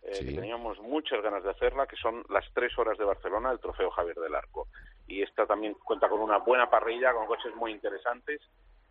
eh, 0.05 0.23
que 0.23 0.33
teníamos 0.33 0.79
muchas 0.79 1.21
ganas 1.23 1.43
de 1.43 1.49
hacerla, 1.49 1.87
que 1.87 1.95
son 1.95 2.23
las 2.29 2.45
tres 2.53 2.77
horas 2.77 2.97
de 2.97 3.05
Barcelona, 3.05 3.51
el 3.51 3.59
Trofeo 3.59 3.89
Javier 3.89 4.17
del 4.17 4.35
Arco. 4.35 4.67
Y 5.07 5.23
esta 5.23 5.45
también 5.47 5.73
cuenta 5.83 6.07
con 6.07 6.21
una 6.21 6.37
buena 6.37 6.69
parrilla, 6.69 7.13
con 7.13 7.25
coches 7.25 7.55
muy 7.55 7.71
interesantes 7.71 8.41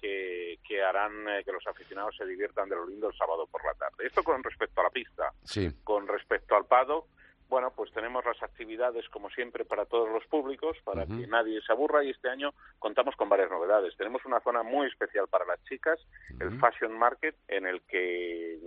que, 0.00 0.59
que 0.66 0.83
harán 0.83 1.29
eh, 1.29 1.44
que 1.44 1.53
los 1.53 1.64
aficionados 1.66 2.16
se 2.16 2.27
diviertan 2.27 2.68
de 2.68 2.77
lo 2.77 2.87
lindo 2.87 3.09
el 3.09 3.16
sábado 3.16 3.46
por 3.46 3.64
la 3.64 3.74
tarde. 3.74 4.07
Esto 4.07 4.24
con 4.24 4.42
respecto 4.42 4.81
a 4.81 4.85
la 4.85 4.90
pista. 4.90 5.33
Sí. 5.44 5.70
Con 5.85 6.09
respecto 6.09 6.57
al 6.57 6.66
Pado, 6.66 7.07
bueno, 7.48 7.72
pues 7.77 7.92
tenemos 7.92 8.24
las 8.24 8.42
actividades 8.42 9.09
como 9.11 9.31
siempre 9.31 9.64
para 9.64 9.87
todos 9.87 10.09
los 10.11 10.27
públicos, 10.27 10.77
para 10.83 11.07
que 11.07 11.29
nadie 11.29 11.61
se 11.62 11.72
aburra 11.72 12.03
y 12.03 12.11
este 12.11 12.29
año 12.29 12.53
contamos 12.81 13.14
con 13.14 13.29
varias 13.29 13.50
novedades. 13.50 13.96
Tenemos 13.96 14.24
una 14.24 14.40
zona 14.40 14.64
muy 14.64 14.88
especial 14.88 15.29
para 15.29 15.44
las 15.44 15.62
chicas, 15.64 16.00
el 16.40 16.59
Fashion 16.59 16.98
Market, 16.98 17.37
en 17.46 17.66
el 17.66 17.83
que 17.83 18.59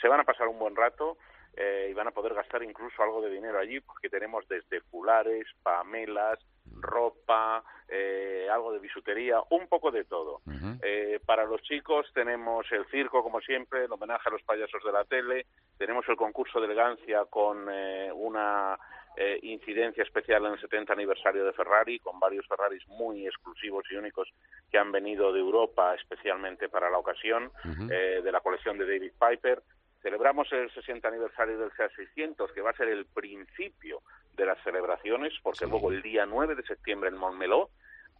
se 0.00 0.08
van 0.08 0.20
a 0.20 0.24
pasar 0.24 0.46
un 0.46 0.58
buen 0.58 0.76
rato 0.76 1.16
eh, 1.56 1.88
y 1.90 1.94
van 1.94 2.08
a 2.08 2.12
poder 2.12 2.34
gastar 2.34 2.62
incluso 2.62 3.02
algo 3.02 3.22
de 3.22 3.30
dinero 3.30 3.58
allí 3.58 3.80
porque 3.80 4.08
tenemos 4.08 4.46
desde 4.48 4.80
fulares, 4.82 5.46
pamelas, 5.62 6.38
ropa, 6.80 7.64
eh, 7.88 8.46
algo 8.50 8.72
de 8.72 8.78
bisutería, 8.78 9.38
un 9.50 9.66
poco 9.68 9.90
de 9.90 10.04
todo. 10.04 10.40
eh, 10.82 11.20
para 11.24 11.44
los 11.44 11.62
chicos 11.62 12.06
tenemos 12.12 12.70
el 12.70 12.84
circo, 12.86 13.22
como 13.22 13.40
siempre, 13.40 13.84
el 13.84 13.92
homenaje 13.92 14.28
a 14.28 14.32
los 14.32 14.42
payasos 14.42 14.82
de 14.84 14.92
la 14.92 15.04
tele, 15.04 15.46
tenemos 15.78 16.06
el 16.08 16.16
concurso 16.16 16.60
de 16.60 16.66
elegancia 16.66 17.24
con 17.24 17.66
eh, 17.70 18.10
una 18.12 18.78
eh, 19.18 19.38
incidencia 19.42 20.02
especial 20.02 20.44
en 20.44 20.52
el 20.52 20.60
70 20.60 20.92
aniversario 20.92 21.46
de 21.46 21.54
Ferrari, 21.54 21.98
con 22.00 22.20
varios 22.20 22.46
Ferraris 22.46 22.86
muy 22.88 23.26
exclusivos 23.26 23.84
y 23.90 23.96
únicos 23.96 24.28
que 24.70 24.76
han 24.76 24.92
venido 24.92 25.32
de 25.32 25.40
Europa 25.40 25.94
especialmente 25.94 26.68
para 26.68 26.90
la 26.90 26.98
ocasión, 26.98 27.50
eh, 27.90 28.20
de 28.22 28.32
la 28.32 28.40
colección 28.40 28.76
de 28.76 28.84
David 28.84 29.12
Piper. 29.18 29.62
Celebramos 30.06 30.46
el 30.52 30.72
60 30.72 31.08
aniversario 31.08 31.58
del 31.58 31.72
CA 31.72 31.88
600, 31.88 32.52
que 32.52 32.60
va 32.60 32.70
a 32.70 32.76
ser 32.76 32.86
el 32.86 33.06
principio 33.06 34.02
de 34.36 34.46
las 34.46 34.56
celebraciones, 34.62 35.32
porque 35.42 35.66
luego 35.66 35.90
el 35.90 36.00
día 36.00 36.24
9 36.24 36.54
de 36.54 36.62
septiembre 36.62 37.08
en 37.08 37.16
Montmeló 37.16 37.70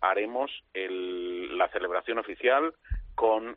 haremos 0.01 0.51
la 0.75 1.69
celebración 1.69 2.19
oficial 2.19 2.75
con 3.15 3.57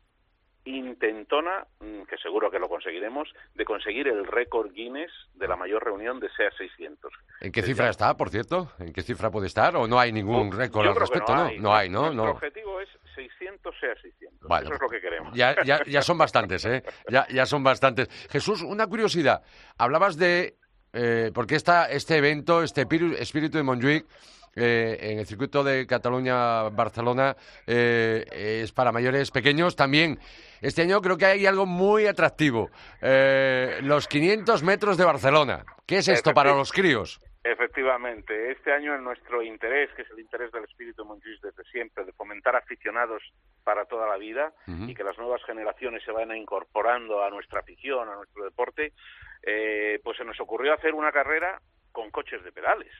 intentona, 0.63 1.65
mm, 1.79 2.03
que 2.03 2.17
seguro 2.17 2.51
que 2.51 2.59
lo 2.59 2.69
conseguiremos, 2.69 3.33
de 3.55 3.65
conseguir 3.65 4.07
el 4.07 4.27
récord 4.27 4.71
Guinness 4.73 5.11
de 5.33 5.47
la 5.47 5.55
mayor 5.55 5.83
reunión 5.83 6.19
de 6.19 6.29
SEA 6.29 6.51
600. 6.51 7.11
¿En 7.41 7.51
qué 7.51 7.63
cifra 7.63 7.89
está, 7.89 8.15
por 8.15 8.29
cierto? 8.29 8.71
¿En 8.77 8.93
qué 8.93 9.01
cifra 9.01 9.31
puede 9.31 9.47
estar? 9.47 9.75
¿O 9.75 9.87
no 9.87 9.99
hay 9.99 10.11
ningún 10.11 10.51
récord 10.51 10.87
al 10.87 10.95
respecto? 10.95 11.33
No, 11.33 11.49
no, 11.57 11.73
hay, 11.73 11.89
¿no? 11.89 12.13
Nuestro 12.13 12.33
objetivo 12.33 12.79
es 12.79 12.89
600 13.19 13.75
SEA 13.79 13.95
600. 14.01 14.62
Eso 14.62 14.73
es 14.73 14.82
lo 14.82 14.88
que 14.88 15.01
queremos. 15.01 15.34
Ya, 15.36 15.55
ya, 15.65 15.84
ya 15.88 16.01
son 16.01 16.17
bastantes, 16.17 16.63
¿eh? 16.65 16.84
Ya, 17.10 17.27
ya 17.27 17.45
son 17.45 17.63
bastantes. 17.63 18.08
Jesús, 18.29 18.62
una 18.62 18.88
curiosidad. 18.88 19.41
Hablabas 19.77 20.17
de... 20.17 20.55
Eh, 20.91 21.32
porque 21.36 21.55
esta, 21.55 21.86
este 21.86 22.17
evento, 22.17 22.63
este 22.63 22.82
espíritu 22.82 23.58
de 23.58 23.63
Montjuic 23.63 24.08
eh, 24.55 24.97
en 25.12 25.19
el 25.19 25.25
circuito 25.25 25.63
de 25.63 25.86
Cataluña-Barcelona 25.86 27.38
eh, 27.67 28.25
es 28.63 28.71
para 28.71 28.91
mayores 28.91 29.32
pequeños. 29.32 29.75
También 29.75 30.19
este 30.62 30.82
año 30.82 31.01
creo 31.01 31.17
que 31.17 31.25
hay 31.25 31.45
algo 31.45 31.65
muy 31.65 32.08
atractivo. 32.08 32.69
Eh, 33.01 33.79
los 33.84 34.08
500 34.08 34.63
metros 34.63 34.97
de 34.97 35.05
Barcelona. 35.05 35.63
¿Qué 35.86 35.99
es 35.99 36.08
esto 36.08 36.34
para 36.34 36.53
los 36.55 36.71
críos? 36.71 37.21
Efectivamente, 37.41 38.52
este 38.52 38.73
año 38.73 38.93
en 38.95 39.04
nuestro 39.04 39.41
interés, 39.41 39.89
que 39.95 40.02
es 40.02 40.10
el 40.12 40.19
interés 40.19 40.52
del 40.52 40.65
espíritu 40.65 41.06
Montjuic 41.06 41.41
desde 41.41 41.63
siempre, 41.71 42.04
de 42.04 42.12
fomentar 42.12 42.56
aficionados 42.56 43.23
para 43.63 43.86
toda 43.86 44.08
la 44.08 44.17
vida 44.17 44.52
y 44.67 44.93
que 44.93 45.06
las 45.06 45.17
nuevas 45.17 45.41
generaciones 45.45 46.04
se 46.04 46.12
vayan 46.12 46.36
incorporando 46.36 47.23
a 47.23 47.30
nuestra 47.30 47.62
afición, 47.62 48.10
a 48.10 48.15
nuestro 48.15 48.43
deporte, 48.43 48.91
eh, 49.43 50.02
pues 50.04 50.17
se 50.17 50.25
nos 50.25 50.39
ocurrió 50.41 50.73
hacer 50.73 50.93
una 50.93 51.13
carrera 51.13 51.62
con 51.93 52.12
coches 52.12 52.43
de 52.43 52.52
pedales. 52.52 52.91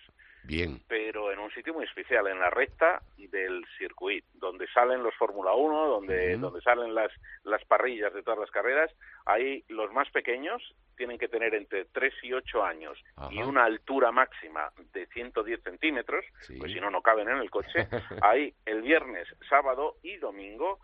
Bien. 0.44 0.82
Pero 0.88 1.32
en 1.32 1.40
un 1.40 1.52
sitio 1.52 1.74
muy 1.74 1.86
especial, 1.86 2.28
en 2.28 2.40
la 2.40 2.50
recta 2.50 3.02
del 3.18 3.64
circuito, 3.78 4.28
donde 4.34 4.68
salen 4.68 5.04
los 5.04 5.14
Fórmula 5.16 5.54
1, 5.54 5.88
donde, 5.88 6.38
donde 6.38 6.62
salen 6.62 6.96
las, 6.96 7.12
las 7.44 7.64
parrillas 7.66 8.14
de 8.14 8.24
todas 8.24 8.40
las 8.40 8.52
carreras. 8.52 8.92
Ahí 9.26 9.64
los 9.68 9.92
más 9.94 10.10
pequeños 10.10 10.62
tienen 10.96 11.18
que 11.18 11.28
tener 11.28 11.54
entre 11.54 11.86
3 11.86 12.14
y 12.24 12.34
8 12.34 12.64
años 12.64 12.98
y 13.32 13.42
una 13.42 13.66
altura 13.66 14.12
máxima 14.12 14.72
de 14.94 15.06
110 15.08 15.62
centímetros, 15.64 16.26
pues 16.58 16.72
si 16.72 16.80
no, 16.80 16.90
no 16.90 17.02
caben 17.02 17.30
en 17.30 17.38
el 17.38 17.50
coche. 17.50 17.88
Ahí 18.22 18.54
el 18.66 18.82
viernes, 18.82 19.28
sábado 19.48 19.98
y 20.04 20.18
domingo 20.18 20.80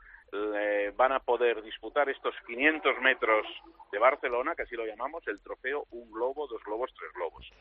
van 0.95 1.11
a 1.11 1.19
poder 1.19 1.61
disputar 1.61 2.09
estos 2.09 2.35
500 2.47 2.99
metros 3.01 3.45
de 3.91 3.99
Barcelona, 3.99 4.55
que 4.55 4.63
así 4.63 4.75
lo 4.75 4.85
llamamos, 4.85 5.27
el 5.27 5.39
trofeo 5.39 5.85
Un 5.91 6.11
Globo, 6.11 6.47
Dos 6.47 6.63
Globos, 6.63 6.93
Tres 6.97 7.11
Globos. 7.13 7.51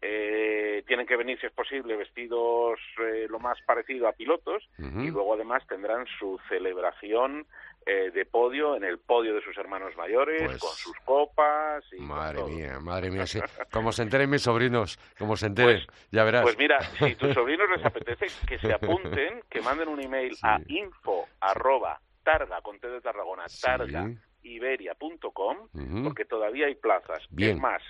Eh, 0.00 0.84
tienen 0.86 1.06
que 1.06 1.16
venir, 1.16 1.40
si 1.40 1.46
es 1.46 1.52
posible, 1.52 1.96
vestidos 1.96 2.78
eh, 3.00 3.26
lo 3.28 3.40
más 3.40 3.58
parecido 3.62 4.06
a 4.06 4.12
pilotos 4.12 4.62
y 4.78 5.10
luego 5.10 5.34
además 5.34 5.66
tendrán 5.66 6.06
su 6.18 6.38
celebración 6.48 7.46
eh, 7.84 8.10
de 8.12 8.24
podio 8.24 8.76
en 8.76 8.84
el 8.84 8.98
podio 8.98 9.34
de 9.34 9.42
sus 9.42 9.56
hermanos 9.56 9.96
mayores, 9.96 10.42
pues 10.42 10.60
con 10.60 10.70
sus 10.70 10.96
copas. 11.00 11.82
Y 11.92 12.00
madre 12.00 12.44
mía, 12.44 12.78
madre 12.80 13.10
mía, 13.10 13.26
sí. 13.26 13.40
Como 13.72 13.90
se 13.90 14.02
enteren 14.02 14.30
mis 14.30 14.42
sobrinos, 14.42 14.98
como 15.18 15.36
se 15.36 15.46
enteren, 15.46 15.80
pues, 15.84 16.08
ya 16.12 16.22
verás. 16.22 16.42
Pues 16.42 16.58
mira, 16.58 16.80
si 16.80 17.14
tus 17.16 17.32
sobrinos 17.34 17.68
les 17.74 17.84
apetece, 17.84 18.26
que 18.46 18.58
se 18.58 18.72
apunten, 18.72 19.42
que 19.48 19.60
manden 19.62 19.88
un 19.88 20.00
email 20.00 20.36
a 20.42 20.60
info 20.68 21.26
arroba 21.40 22.00
targa, 22.28 22.60
con 22.60 22.78
T 22.78 22.86
de 22.88 23.00
Tarragona, 23.00 23.46
targaiberia.com, 23.62 25.56
porque 26.04 26.26
todavía 26.26 26.66
hay 26.66 26.74
plazas. 26.74 27.26
Bien. 27.30 27.56
Es 27.56 27.62
más, 27.62 27.82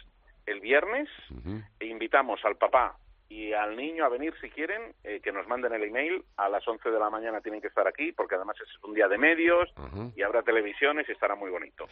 el 0.46 0.60
viernes 0.60 1.08
invitamos 1.80 2.38
al 2.44 2.56
papá 2.56 2.96
y 3.28 3.52
al 3.52 3.76
niño 3.76 4.04
a 4.04 4.08
venir 4.08 4.32
si 4.40 4.48
quieren, 4.48 4.94
eh, 5.02 5.20
que 5.20 5.32
nos 5.32 5.48
manden 5.48 5.74
el 5.74 5.82
email. 5.82 6.24
A 6.36 6.48
las 6.48 6.66
11 6.66 6.88
de 6.88 7.00
la 7.00 7.10
mañana 7.10 7.40
tienen 7.40 7.60
que 7.60 7.66
estar 7.66 7.88
aquí, 7.88 8.12
porque 8.12 8.36
además 8.36 8.56
es 8.62 8.68
un 8.84 8.94
día 8.94 9.08
de 9.08 9.18
medios 9.18 9.68
y 10.14 10.22
habrá 10.22 10.42
televisiones 10.42 11.08
y 11.08 11.12
estará 11.12 11.34
muy 11.34 11.50
bonito. 11.50 11.86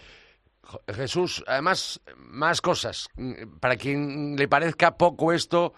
Jesús, 0.94 1.42
además, 1.48 2.00
más 2.16 2.60
cosas. 2.60 3.08
Para 3.60 3.76
quien 3.76 4.36
le 4.36 4.46
parezca 4.46 4.96
poco 4.96 5.32
esto, 5.32 5.74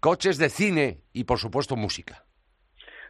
coches 0.00 0.36
de 0.36 0.48
cine 0.48 0.98
y, 1.12 1.24
por 1.24 1.38
supuesto, 1.38 1.76
música. 1.76 2.24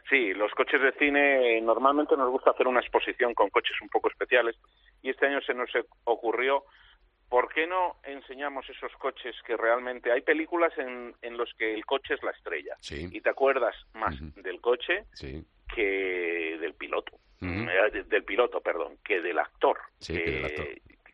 Sí, 0.09 0.33
los 0.33 0.51
coches 0.53 0.81
de 0.81 0.91
cine 0.93 1.61
normalmente 1.61 2.17
nos 2.17 2.31
gusta 2.31 2.51
hacer 2.51 2.67
una 2.67 2.79
exposición 2.79 3.33
con 3.33 3.49
coches 3.49 3.79
un 3.81 3.89
poco 3.89 4.09
especiales 4.09 4.55
y 5.03 5.09
este 5.11 5.27
año 5.27 5.39
se 5.41 5.53
nos 5.53 5.69
ocurrió 6.05 6.63
¿por 7.29 7.53
qué 7.53 7.67
no 7.67 7.97
enseñamos 8.03 8.67
esos 8.69 8.91
coches 8.93 9.35
que 9.45 9.55
realmente 9.55 10.11
hay 10.11 10.21
películas 10.21 10.75
en, 10.77 11.13
en 11.21 11.37
los 11.37 11.53
que 11.53 11.73
el 11.73 11.85
coche 11.85 12.15
es 12.15 12.23
la 12.23 12.31
estrella 12.31 12.75
y 12.89 13.21
te 13.21 13.29
acuerdas 13.29 13.75
más 13.93 14.15
del 14.35 14.59
coche 14.59 15.05
que 15.73 16.57
del 16.59 16.73
piloto, 16.73 17.11
eh, 17.41 18.03
del 18.07 18.23
piloto, 18.23 18.59
perdón, 18.59 18.97
que 19.03 19.21
del 19.21 19.37
actor. 19.37 19.77
Sí, 19.99 20.13
que 20.13 20.31
del 20.31 20.45
actor 20.45 20.67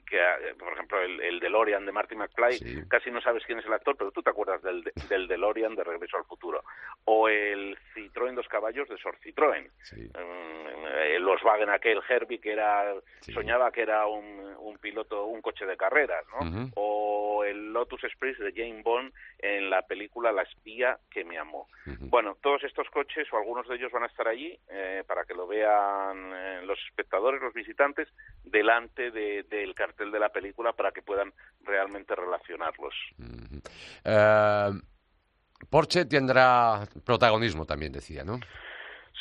que 0.05 0.17
eh, 0.17 0.55
por 0.57 0.73
ejemplo 0.73 1.01
el, 1.01 1.21
el 1.21 1.39
DeLorean 1.39 1.85
de 1.85 1.91
Marty 1.91 2.15
McFly, 2.15 2.87
casi 2.87 3.11
no 3.11 3.21
sabes 3.21 3.43
quién 3.45 3.59
es 3.59 3.65
el 3.65 3.73
actor, 3.73 3.95
pero 3.97 4.11
tú 4.11 4.21
te 4.21 4.29
acuerdas 4.29 4.61
del, 4.61 4.83
del 5.09 5.27
DeLorean 5.27 5.75
de 5.75 5.83
Regreso 5.83 6.17
al 6.17 6.25
Futuro. 6.25 6.63
O 7.05 7.29
el 7.29 7.77
Citroën 7.93 8.33
dos 8.33 8.47
caballos 8.47 8.87
de 8.89 8.97
Sor 8.97 9.17
Citroën. 9.19 9.69
Mm, 9.93 10.85
el 11.15 11.23
Volkswagen 11.23 11.69
aquel 11.69 12.01
Herbie 12.07 12.39
que 12.39 12.53
era 12.53 12.93
soñaba 13.33 13.71
que 13.71 13.81
era 13.81 14.07
un, 14.07 14.55
un, 14.59 14.77
piloto, 14.77 15.25
un 15.25 15.41
coche 15.41 15.65
de 15.65 15.77
carreras, 15.77 16.23
¿no? 16.31 16.71
O 16.75 17.43
el 17.43 17.73
Lotus 17.73 18.03
Express 18.03 18.37
de 18.39 18.51
Jane 18.51 18.81
Bond 18.81 19.13
en 19.39 19.69
la 19.69 19.81
película 19.81 20.31
La 20.31 20.43
espía 20.43 20.97
que 21.09 21.23
me 21.23 21.37
amó. 21.37 21.67
Bueno, 21.99 22.37
todos 22.41 22.63
estos 22.63 22.89
coches 22.89 23.27
o 23.31 23.37
algunos 23.37 23.67
de 23.67 23.75
ellos 23.75 23.91
van 23.91 24.03
a 24.03 24.07
estar 24.07 24.27
allí 24.27 24.57
eh, 24.69 25.03
para 25.05 25.25
que 25.25 25.33
lo 25.33 25.47
vean 25.47 26.31
eh, 26.33 26.61
los 26.65 26.79
espectadores, 26.87 27.41
los 27.41 27.53
visitantes, 27.53 28.07
delante 28.43 29.11
del 29.11 29.75
cartel 29.75 29.94
de 29.97 30.19
la 30.19 30.29
película 30.29 30.73
para 30.73 30.91
que 30.91 31.01
puedan 31.01 31.33
realmente 31.63 32.15
relacionarlos. 32.15 32.93
Eh, 34.03 34.69
Porsche 35.69 36.05
tendrá 36.05 36.85
protagonismo 37.05 37.65
también, 37.65 37.91
decía, 37.91 38.23
¿no? 38.23 38.39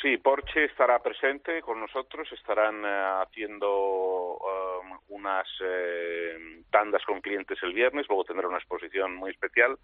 Sí, 0.01 0.17
Porsche 0.17 0.65
estará 0.65 1.01
presente 1.01 1.61
con 1.61 1.79
nosotros, 1.79 2.27
estarán 2.31 2.83
eh, 2.85 3.23
haciendo 3.23 4.35
um, 4.35 4.99
unas 5.09 5.47
eh, 5.61 6.61
tandas 6.69 7.03
con 7.05 7.21
clientes 7.21 7.57
el 7.63 7.73
viernes, 7.73 8.05
luego 8.07 8.25
tendrá 8.25 8.47
una 8.47 8.57
exposición 8.57 9.15
muy 9.15 9.31
especial 9.31 9.77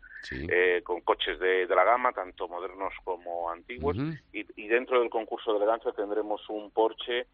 con 0.84 1.02
coches 1.02 1.40
de, 1.40 1.66
la 1.68 1.84
gama, 1.86 2.12
tanto 2.12 2.48
modernos 2.48 2.94
como 3.04 3.50
antiguos, 3.50 3.98
y, 4.34 4.46
y, 4.56 4.68
dentro 4.68 5.00
del 5.00 5.10
concurso 5.10 5.54
de 5.54 5.58
elegancia 5.58 5.92
tendremos 5.94 6.48
un 6.50 6.70
Porsche 6.72 7.26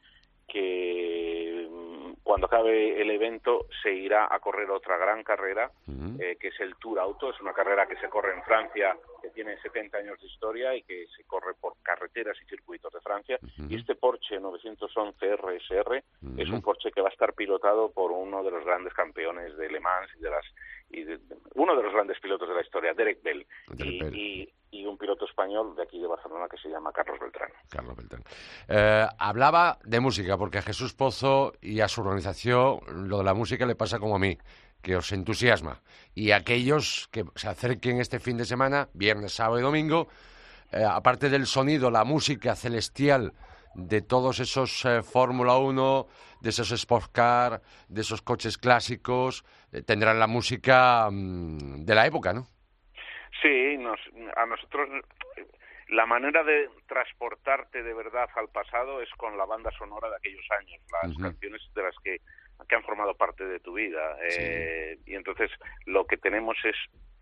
que 0.48 1.68
cuando 2.28 2.48
acabe 2.48 3.02
el 3.02 3.10
evento 3.10 3.68
se 3.82 3.94
irá 3.94 4.28
a 4.30 4.40
correr 4.40 4.70
otra 4.70 4.98
gran 4.98 5.24
carrera, 5.24 5.72
eh, 6.20 6.36
que 6.38 6.50
es 6.50 6.60
el 6.60 6.76
Tour 6.76 7.00
Auto. 7.00 7.30
Es 7.30 7.40
una 7.40 7.54
carrera 7.54 7.88
que 7.88 7.96
se 7.96 8.10
corre 8.10 8.34
en 8.34 8.44
Francia, 8.44 8.98
que 9.22 9.30
tiene 9.30 9.58
70 9.62 9.98
años 9.98 10.20
de 10.20 10.28
historia 10.28 10.76
y 10.76 10.84
que 10.84 11.08
se 11.16 11.24
corre 11.24 11.54
por 11.54 11.76
carreteras 11.82 12.36
y 12.44 12.50
circuitos 12.50 12.92
de 12.92 13.00
Francia. 13.00 13.40
Y 13.70 13.78
este 13.78 13.96
Porsche 13.96 14.42
911 14.42 15.38
RSR 15.38 16.04
es 16.38 16.50
un 16.50 16.62
Porsche 16.62 16.92
que 16.92 17.00
va 17.00 17.08
a 17.08 17.14
estar 17.14 17.34
pilotado 17.34 17.92
por 17.92 18.12
uno 18.12 18.44
de 18.44 18.52
los 18.52 18.66
grandes 18.66 18.94
campeones 18.94 19.56
de 19.56 19.70
Le 19.70 19.80
Mans 19.80 20.12
y 20.18 20.22
de 20.22 20.30
las 20.30 20.46
y 20.90 21.04
uno 21.56 21.76
de 21.76 21.84
los 21.84 21.94
grandes 21.94 22.20
pilotos 22.20 22.48
de 22.48 22.56
la 22.56 22.62
historia, 22.62 22.94
Derek 22.94 23.22
Bell. 23.22 23.46
y, 23.80 24.50
y 24.72 24.86
un 24.86 24.98
piloto 24.98 25.26
español 25.26 25.76
de 25.76 25.84
aquí 25.84 26.00
de 26.00 26.08
Barcelona 26.08 26.48
que 26.50 26.58
se 26.58 26.70
llama 26.70 26.92
Carlos 26.92 27.20
Beltrán. 27.20 27.50
Carlos 27.70 27.96
Beltrán. 27.96 28.24
Eh, 28.68 29.08
hablaba 29.18 29.80
de 29.84 30.00
música, 30.00 30.38
porque 30.38 30.60
a 30.60 30.62
Jesús 30.62 30.94
Pozo 30.94 31.54
y 31.62 31.80
a 31.80 31.88
su 31.88 32.02
organización 32.02 32.80
lo 33.10 33.20
de 33.20 33.24
la 33.24 33.34
música 33.34 33.66
le 33.66 33.76
pasa 33.76 34.00
como 34.00 34.16
a 34.16 34.20
mí, 34.20 34.38
que 34.82 34.96
os 34.96 35.12
entusiasma. 35.12 35.82
Y 36.14 36.32
aquellos 36.32 37.10
que 37.12 37.26
se 37.36 37.48
acerquen 37.48 38.00
este 38.00 38.20
fin 38.20 38.38
de 38.38 38.46
semana, 38.46 38.90
viernes, 38.94 39.34
sábado 39.34 39.60
y 39.60 39.64
domingo, 39.64 40.08
eh, 40.72 40.84
aparte 40.84 41.30
del 41.30 41.46
sonido, 41.46 41.90
la 41.90 42.04
música 42.04 42.56
celestial 42.56 43.34
de 43.78 44.02
todos 44.02 44.40
esos 44.40 44.84
eh, 44.86 45.04
Fórmula 45.04 45.58
1, 45.58 46.08
de 46.42 46.50
esos 46.50 46.72
Sport 46.72 47.12
Car, 47.14 47.62
de 47.88 48.02
esos 48.02 48.22
coches 48.22 48.58
clásicos, 48.58 49.46
tendrán 49.86 50.20
la 50.20 50.28
música 50.28 51.08
mm, 51.10 51.86
de 51.86 51.96
la 51.96 52.06
época, 52.06 52.34
¿no? 52.34 52.48
Sí, 53.42 53.78
nos, 53.78 54.00
a 54.36 54.46
nosotros 54.48 54.90
la 55.90 56.06
manera 56.06 56.44
de 56.44 56.70
transportarte 56.88 57.82
de 57.84 57.94
verdad 57.94 58.28
al 58.36 58.50
pasado 58.50 59.02
es 59.02 59.10
con 59.12 59.38
la 59.38 59.46
banda 59.46 59.72
sonora 59.78 60.10
de 60.10 60.18
aquellos 60.18 60.46
años, 60.60 60.82
las 61.04 61.18
canciones 61.18 61.62
de 61.74 61.82
las 61.84 61.96
que, 62.04 62.18
que, 62.68 62.76
han 62.76 62.84
formado 62.84 63.16
parte 63.16 63.46
de 63.46 63.60
tu 63.60 63.74
vida. 63.74 64.18
Eh, 64.22 64.98
y 65.06 65.16
entonces 65.16 65.50
lo 65.86 66.06
que 66.06 66.18
tenemos 66.18 66.58
es 66.66 66.76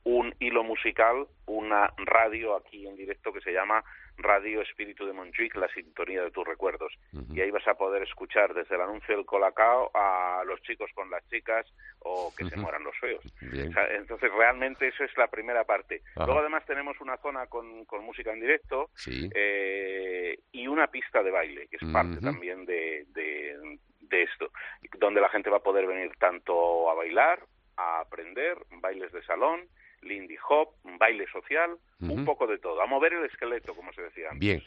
un 0.04 0.34
hilo 0.40 0.64
musical, 0.64 1.28
una 1.46 1.92
radio 1.98 2.56
aquí 2.56 2.88
en 2.88 2.96
directo 2.96 3.34
que 3.34 3.42
se 3.42 3.52
llama 3.52 3.84
Radio 4.18 4.62
Espíritu 4.62 5.06
de 5.06 5.14
Montjuic, 5.14 5.56
la 5.56 5.68
sintonía 5.70 6.24
de 6.24 6.32
tus 6.32 6.46
recuerdos. 6.46 6.94
Y 7.34 7.42
ahí 7.42 7.52
vas 7.52 7.68
a 7.68 7.76
poder 7.76 8.04
escuchar 8.04 8.54
desde 8.54 8.76
el 8.76 8.82
anuncio 8.82 9.16
del 9.16 9.26
Colacao 9.26 9.92
a 9.94 10.44
los 10.46 10.62
chicos 10.62 10.90
con 10.94 11.10
las 11.10 11.28
chicas 11.30 11.66
o 12.00 12.34
que 12.36 12.46
se 12.46 12.58
mueran 12.58 12.84
los 12.84 12.98
feos. 12.98 13.24
entonces, 13.42 14.32
realmente 14.32 14.88
eso 14.88 15.04
es 15.04 15.16
la 15.18 15.28
primera 15.28 15.64
parte. 15.64 16.02
Luego, 16.16 16.40
además, 16.40 16.66
tenemos 16.66 17.00
una 17.02 17.18
zona 17.18 17.48
con, 17.48 17.86
con 17.86 18.04
música 18.04 18.32
en 18.32 18.40
directo 18.40 18.90
eh, 19.08 20.38
y 20.52 20.68
una 20.68 20.88
pista 20.88 21.22
de 21.22 21.32
baile, 21.32 21.68
que 21.68 21.78
es 21.78 21.92
parte 21.92 22.20
también 22.22 22.66
de, 22.66 23.06
de, 23.10 23.80
de 24.02 24.24
esto, 24.24 24.52
donde 25.00 25.22
la 25.22 25.30
gente 25.30 25.50
va 25.50 25.58
a 25.58 25.64
poder 25.64 25.86
venir 25.86 26.12
tanto 26.18 26.90
a 26.90 26.94
bailar, 26.94 27.40
a 27.78 28.00
aprender, 28.00 28.58
bailes 28.82 29.12
de 29.12 29.24
salón, 29.24 29.68
lindy 30.06 30.36
hop, 30.48 30.70
un 30.84 30.98
baile 30.98 31.26
social, 31.32 31.72
un 32.00 32.24
poco 32.24 32.48
de 32.48 32.58
todo, 32.58 32.82
a 32.82 32.86
mover 32.86 33.14
el 33.14 33.26
esqueleto, 33.26 33.74
como 33.74 33.92
se 33.94 34.04
decía 34.04 34.30
antes. 34.30 34.40
Bien. 34.40 34.64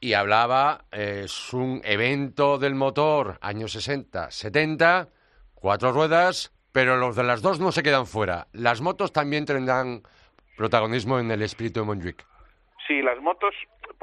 Y 0.00 0.12
hablaba, 0.12 0.84
es 0.92 1.52
un 1.52 1.80
evento 1.84 2.58
del 2.58 2.74
motor, 2.74 3.38
años 3.40 3.72
60, 3.72 4.30
70, 4.30 5.08
cuatro 5.54 5.92
ruedas, 5.92 6.52
pero 6.72 6.96
los 6.96 7.16
de 7.16 7.24
las 7.24 7.40
dos 7.40 7.58
no 7.58 7.72
se 7.72 7.82
quedan 7.82 8.06
fuera. 8.06 8.48
Las 8.52 8.80
motos 8.80 9.12
también 9.12 9.46
tendrán 9.46 10.02
protagonismo 10.56 11.18
en 11.18 11.30
el 11.30 11.42
espíritu 11.42 11.80
de 11.80 11.86
Montjuic. 11.86 12.26
Sí, 12.86 13.00
las 13.00 13.18
motos, 13.20 13.54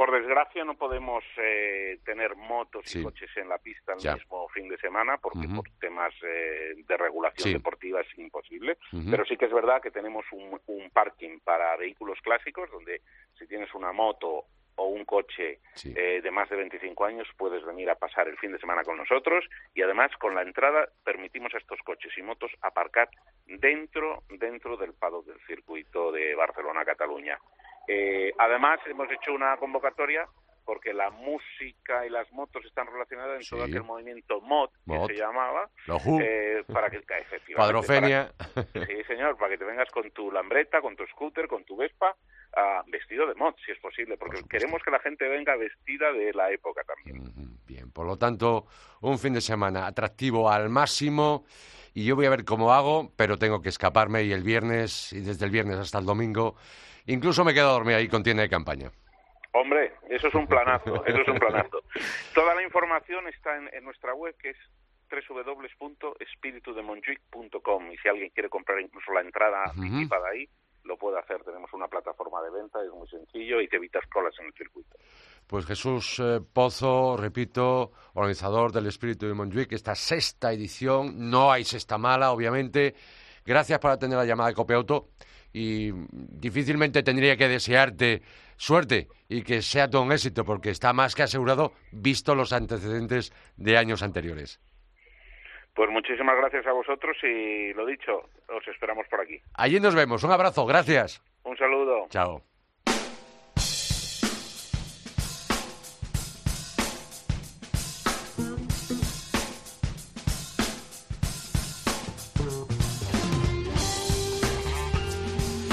por 0.01 0.19
desgracia 0.19 0.65
no 0.65 0.73
podemos 0.73 1.23
eh, 1.37 1.99
tener 2.03 2.35
motos 2.35 2.83
y 2.95 3.03
coches 3.03 3.29
en 3.35 3.47
la 3.47 3.59
pista 3.59 3.93
el 3.93 4.15
mismo 4.15 4.49
fin 4.49 4.67
de 4.67 4.75
semana 4.79 5.17
porque 5.17 5.47
por 5.47 5.69
temas 5.79 6.11
eh, 6.23 6.73
de 6.75 6.97
regulación 6.97 7.53
deportiva 7.53 8.01
es 8.01 8.07
imposible. 8.17 8.79
Pero 8.89 9.23
sí 9.25 9.37
que 9.37 9.45
es 9.45 9.53
verdad 9.53 9.79
que 9.79 9.91
tenemos 9.91 10.25
un, 10.31 10.59
un 10.65 10.89
parking 10.89 11.37
para 11.43 11.77
vehículos 11.77 12.17
clásicos 12.23 12.71
donde 12.71 13.01
si 13.37 13.45
tienes 13.45 13.71
una 13.75 13.91
moto 13.91 14.45
o 14.77 14.87
un 14.87 15.05
coche 15.05 15.59
eh, 15.83 16.19
de 16.23 16.31
más 16.31 16.49
de 16.49 16.55
25 16.55 17.05
años 17.05 17.27
puedes 17.37 17.63
venir 17.63 17.87
a 17.91 17.95
pasar 17.95 18.27
el 18.27 18.37
fin 18.37 18.51
de 18.53 18.57
semana 18.57 18.83
con 18.83 18.97
nosotros. 18.97 19.45
Y 19.75 19.83
además 19.83 20.09
con 20.17 20.33
la 20.33 20.41
entrada 20.41 20.89
permitimos 21.03 21.53
a 21.53 21.59
estos 21.59 21.79
coches 21.83 22.11
y 22.17 22.23
motos 22.23 22.49
aparcar 22.61 23.07
dentro 23.45 24.23
dentro 24.29 24.77
del 24.77 24.93
pado 24.93 25.21
del 25.21 25.39
circuito 25.45 26.11
de 26.11 26.33
Barcelona 26.33 26.83
Cataluña. 26.85 27.37
Eh, 27.87 28.31
además 28.37 28.79
hemos 28.87 29.09
hecho 29.11 29.33
una 29.33 29.57
convocatoria 29.57 30.27
porque 30.63 30.93
la 30.93 31.09
música 31.09 32.05
y 32.05 32.09
las 32.09 32.31
motos 32.31 32.63
están 32.65 32.87
relacionadas 32.87 33.41
en 33.41 33.49
todo 33.49 33.63
aquel 33.63 33.83
movimiento 33.83 34.39
mod, 34.41 34.69
que 34.87 35.13
se 35.13 35.19
llamaba, 35.19 35.69
eh, 36.21 36.63
para 36.71 36.89
que 36.89 37.01
Cuadrofenia. 37.55 38.31
sí, 38.55 39.03
señor, 39.07 39.37
para 39.37 39.49
que 39.51 39.57
te 39.57 39.65
vengas 39.65 39.89
con 39.89 40.11
tu 40.11 40.31
lambreta, 40.31 40.79
con 40.79 40.95
tu 40.95 41.05
scooter, 41.07 41.47
con 41.47 41.65
tu 41.65 41.75
Vespa, 41.75 42.15
vestido 42.87 43.27
de 43.27 43.35
mod, 43.35 43.55
si 43.65 43.71
es 43.71 43.79
posible, 43.79 44.17
porque 44.17 44.41
queremos 44.49 44.81
que 44.83 44.91
la 44.91 44.99
gente 44.99 45.27
venga 45.27 45.55
vestida 45.55 46.13
de 46.13 46.31
la 46.33 46.51
época 46.51 46.83
también. 46.83 47.33
Bien, 47.65 47.91
por 47.91 48.05
lo 48.05 48.17
tanto, 48.17 48.67
un 49.01 49.17
fin 49.17 49.33
de 49.33 49.41
semana 49.41 49.87
atractivo 49.87 50.49
al 50.49 50.69
máximo 50.69 51.45
y 51.93 52.05
yo 52.05 52.15
voy 52.15 52.25
a 52.25 52.29
ver 52.29 52.45
cómo 52.45 52.73
hago, 52.73 53.11
pero 53.15 53.37
tengo 53.37 53.61
que 53.61 53.69
escaparme 53.69 54.23
y 54.23 54.31
el 54.31 54.43
viernes, 54.43 55.11
y 55.11 55.21
desde 55.21 55.45
el 55.45 55.51
viernes 55.51 55.77
hasta 55.77 55.99
el 55.99 56.05
domingo, 56.05 56.55
incluso 57.11 57.43
me 57.43 57.53
quedo 57.53 57.69
a 57.69 57.73
dormir 57.73 57.95
ahí 57.95 58.07
con 58.07 58.23
tienda 58.23 58.43
de 58.43 58.49
campaña. 58.49 58.91
Hombre, 59.53 59.93
eso 60.09 60.27
es 60.27 60.35
un 60.35 60.47
planazo, 60.47 61.05
eso 61.05 61.21
es 61.21 61.27
un 61.27 61.37
planazo. 61.37 61.83
Toda 62.33 62.55
la 62.55 62.63
información 62.63 63.27
está 63.27 63.57
en, 63.57 63.83
nuestra 63.83 64.13
web 64.13 64.33
que 64.37 64.51
es 64.51 64.57
www.espiritudemonjuic.com 65.29 67.91
y 67.91 67.97
si 67.97 68.07
alguien 68.07 68.29
quiere 68.29 68.47
comprar 68.47 68.79
incluso 68.79 69.11
la 69.11 69.19
entrada 69.19 69.65
anticipada 69.65 70.29
ahí, 70.29 70.47
lo 70.85 70.95
puede 70.97 71.19
hacer. 71.19 71.43
Tenemos 71.43 71.73
una 71.73 71.89
plataforma 71.89 72.41
de 72.41 72.49
venta, 72.49 72.81
es 72.81 72.89
muy 72.91 73.09
sencillo 73.09 73.59
y 73.59 73.67
te 73.67 73.75
evitas 73.75 74.07
colas 74.07 74.33
en 74.39 74.45
el 74.45 74.53
circuito. 74.53 74.95
Pues 75.47 75.65
Jesús 75.65 76.17
eh, 76.19 76.39
Pozo, 76.53 77.17
repito, 77.17 77.91
organizador 78.13 78.71
del 78.71 78.87
Espíritu 78.87 79.27
de 79.27 79.33
Montjuic, 79.33 79.73
esta 79.73 79.95
sexta 79.95 80.53
edición, 80.53 81.29
no 81.29 81.51
hay 81.51 81.65
sexta 81.65 81.97
mala, 81.97 82.31
obviamente. 82.31 82.95
Gracias 83.45 83.79
por 83.79 83.91
atender 83.91 84.17
la 84.17 84.23
llamada 84.23 84.47
de 84.49 84.55
Copiauto 84.55 85.09
y 85.53 85.91
difícilmente 86.11 87.03
tendría 87.03 87.35
que 87.37 87.47
desearte 87.47 88.21
suerte 88.57 89.07
y 89.27 89.43
que 89.43 89.61
sea 89.61 89.89
todo 89.89 90.03
un 90.03 90.11
éxito 90.11 90.45
porque 90.45 90.69
está 90.69 90.93
más 90.93 91.15
que 91.15 91.23
asegurado 91.23 91.73
visto 91.91 92.35
los 92.35 92.53
antecedentes 92.53 93.33
de 93.57 93.77
años 93.77 94.03
anteriores. 94.03 94.59
Pues 95.73 95.89
muchísimas 95.89 96.35
gracias 96.37 96.67
a 96.67 96.73
vosotros 96.73 97.17
y 97.23 97.73
lo 97.73 97.85
dicho, 97.85 98.29
os 98.49 98.67
esperamos 98.67 99.07
por 99.09 99.21
aquí. 99.21 99.39
Allí 99.53 99.79
nos 99.79 99.95
vemos. 99.95 100.23
Un 100.23 100.31
abrazo. 100.31 100.65
Gracias. 100.65 101.21
Un 101.43 101.57
saludo. 101.57 102.07
Chao. 102.09 102.50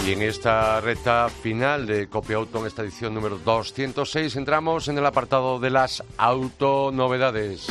Y 0.09 0.12
en 0.12 0.23
esta 0.23 0.81
recta 0.81 1.29
final 1.29 1.87
de 1.87 2.09
Copia 2.09 2.37
Auto, 2.37 2.61
en 2.61 2.66
esta 2.66 2.81
edición 2.81 3.12
número 3.12 3.37
206, 3.37 4.37
entramos 4.37 4.88
en 4.88 4.97
el 4.97 5.05
apartado 5.05 5.61
de 5.61 5.68
las 5.68 6.03
autonovedades. 6.16 7.66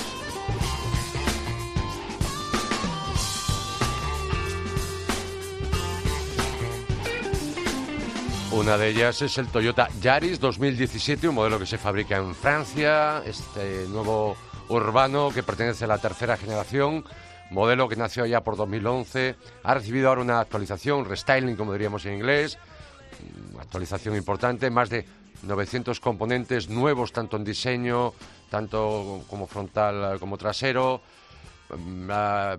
Una 8.51 8.77
de 8.77 8.89
ellas 8.89 9.23
es 9.23 9.39
el 9.39 9.47
Toyota 9.47 9.87
Yaris 9.99 10.39
2017, 10.39 11.29
un 11.29 11.33
modelo 11.33 11.57
que 11.57 11.65
se 11.65 11.79
fabrica 11.79 12.17
en 12.17 12.35
Francia, 12.35 13.23
este 13.25 13.87
nuevo 13.87 14.37
urbano 14.69 15.31
que 15.33 15.41
pertenece 15.41 15.85
a 15.85 15.87
la 15.87 15.97
tercera 15.97 16.37
generación, 16.37 17.03
modelo 17.49 17.87
que 17.87 17.95
nació 17.95 18.25
ya 18.25 18.43
por 18.43 18.57
2011, 18.57 19.35
ha 19.63 19.73
recibido 19.73 20.09
ahora 20.09 20.21
una 20.21 20.39
actualización, 20.39 21.05
restyling 21.05 21.55
como 21.55 21.73
diríamos 21.73 22.05
en 22.05 22.15
inglés, 22.15 22.57
actualización 23.59 24.15
importante, 24.15 24.69
más 24.69 24.89
de 24.89 25.05
900 25.43 25.99
componentes 25.99 26.69
nuevos 26.69 27.11
tanto 27.11 27.37
en 27.37 27.43
diseño, 27.43 28.13
tanto 28.49 29.23
como 29.29 29.47
frontal 29.47 30.19
como 30.19 30.37
trasero, 30.37 31.01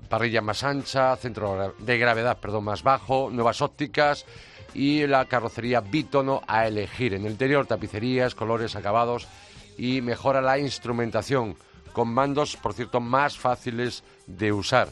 parrilla 0.08 0.40
más 0.40 0.62
ancha, 0.64 1.16
centro 1.16 1.74
de 1.78 1.98
gravedad 1.98 2.38
perdón, 2.38 2.64
más 2.64 2.82
bajo, 2.82 3.30
nuevas 3.32 3.62
ópticas, 3.62 4.26
y 4.74 5.06
la 5.06 5.24
carrocería 5.24 5.80
bitono 5.80 6.42
a 6.46 6.66
elegir. 6.66 7.14
En 7.14 7.24
el 7.24 7.32
interior, 7.32 7.66
tapicerías, 7.66 8.34
colores, 8.34 8.76
acabados 8.76 9.26
y 9.78 10.02
mejora 10.02 10.40
la 10.42 10.58
instrumentación 10.58 11.56
con 11.98 12.14
mandos, 12.14 12.56
por 12.56 12.74
cierto, 12.74 13.00
más 13.00 13.36
fáciles 13.36 14.04
de 14.24 14.52
usar. 14.52 14.88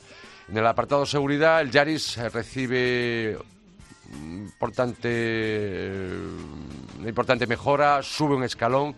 En 0.48 0.58
el 0.58 0.66
apartado 0.66 1.06
seguridad, 1.06 1.60
el 1.60 1.70
Yaris 1.70 2.16
recibe 2.32 3.38
importante, 4.12 5.08
eh, 5.08 6.18
una 6.98 7.08
importante 7.08 7.46
mejora, 7.46 8.02
sube 8.02 8.34
un 8.34 8.42
escalón. 8.42 8.96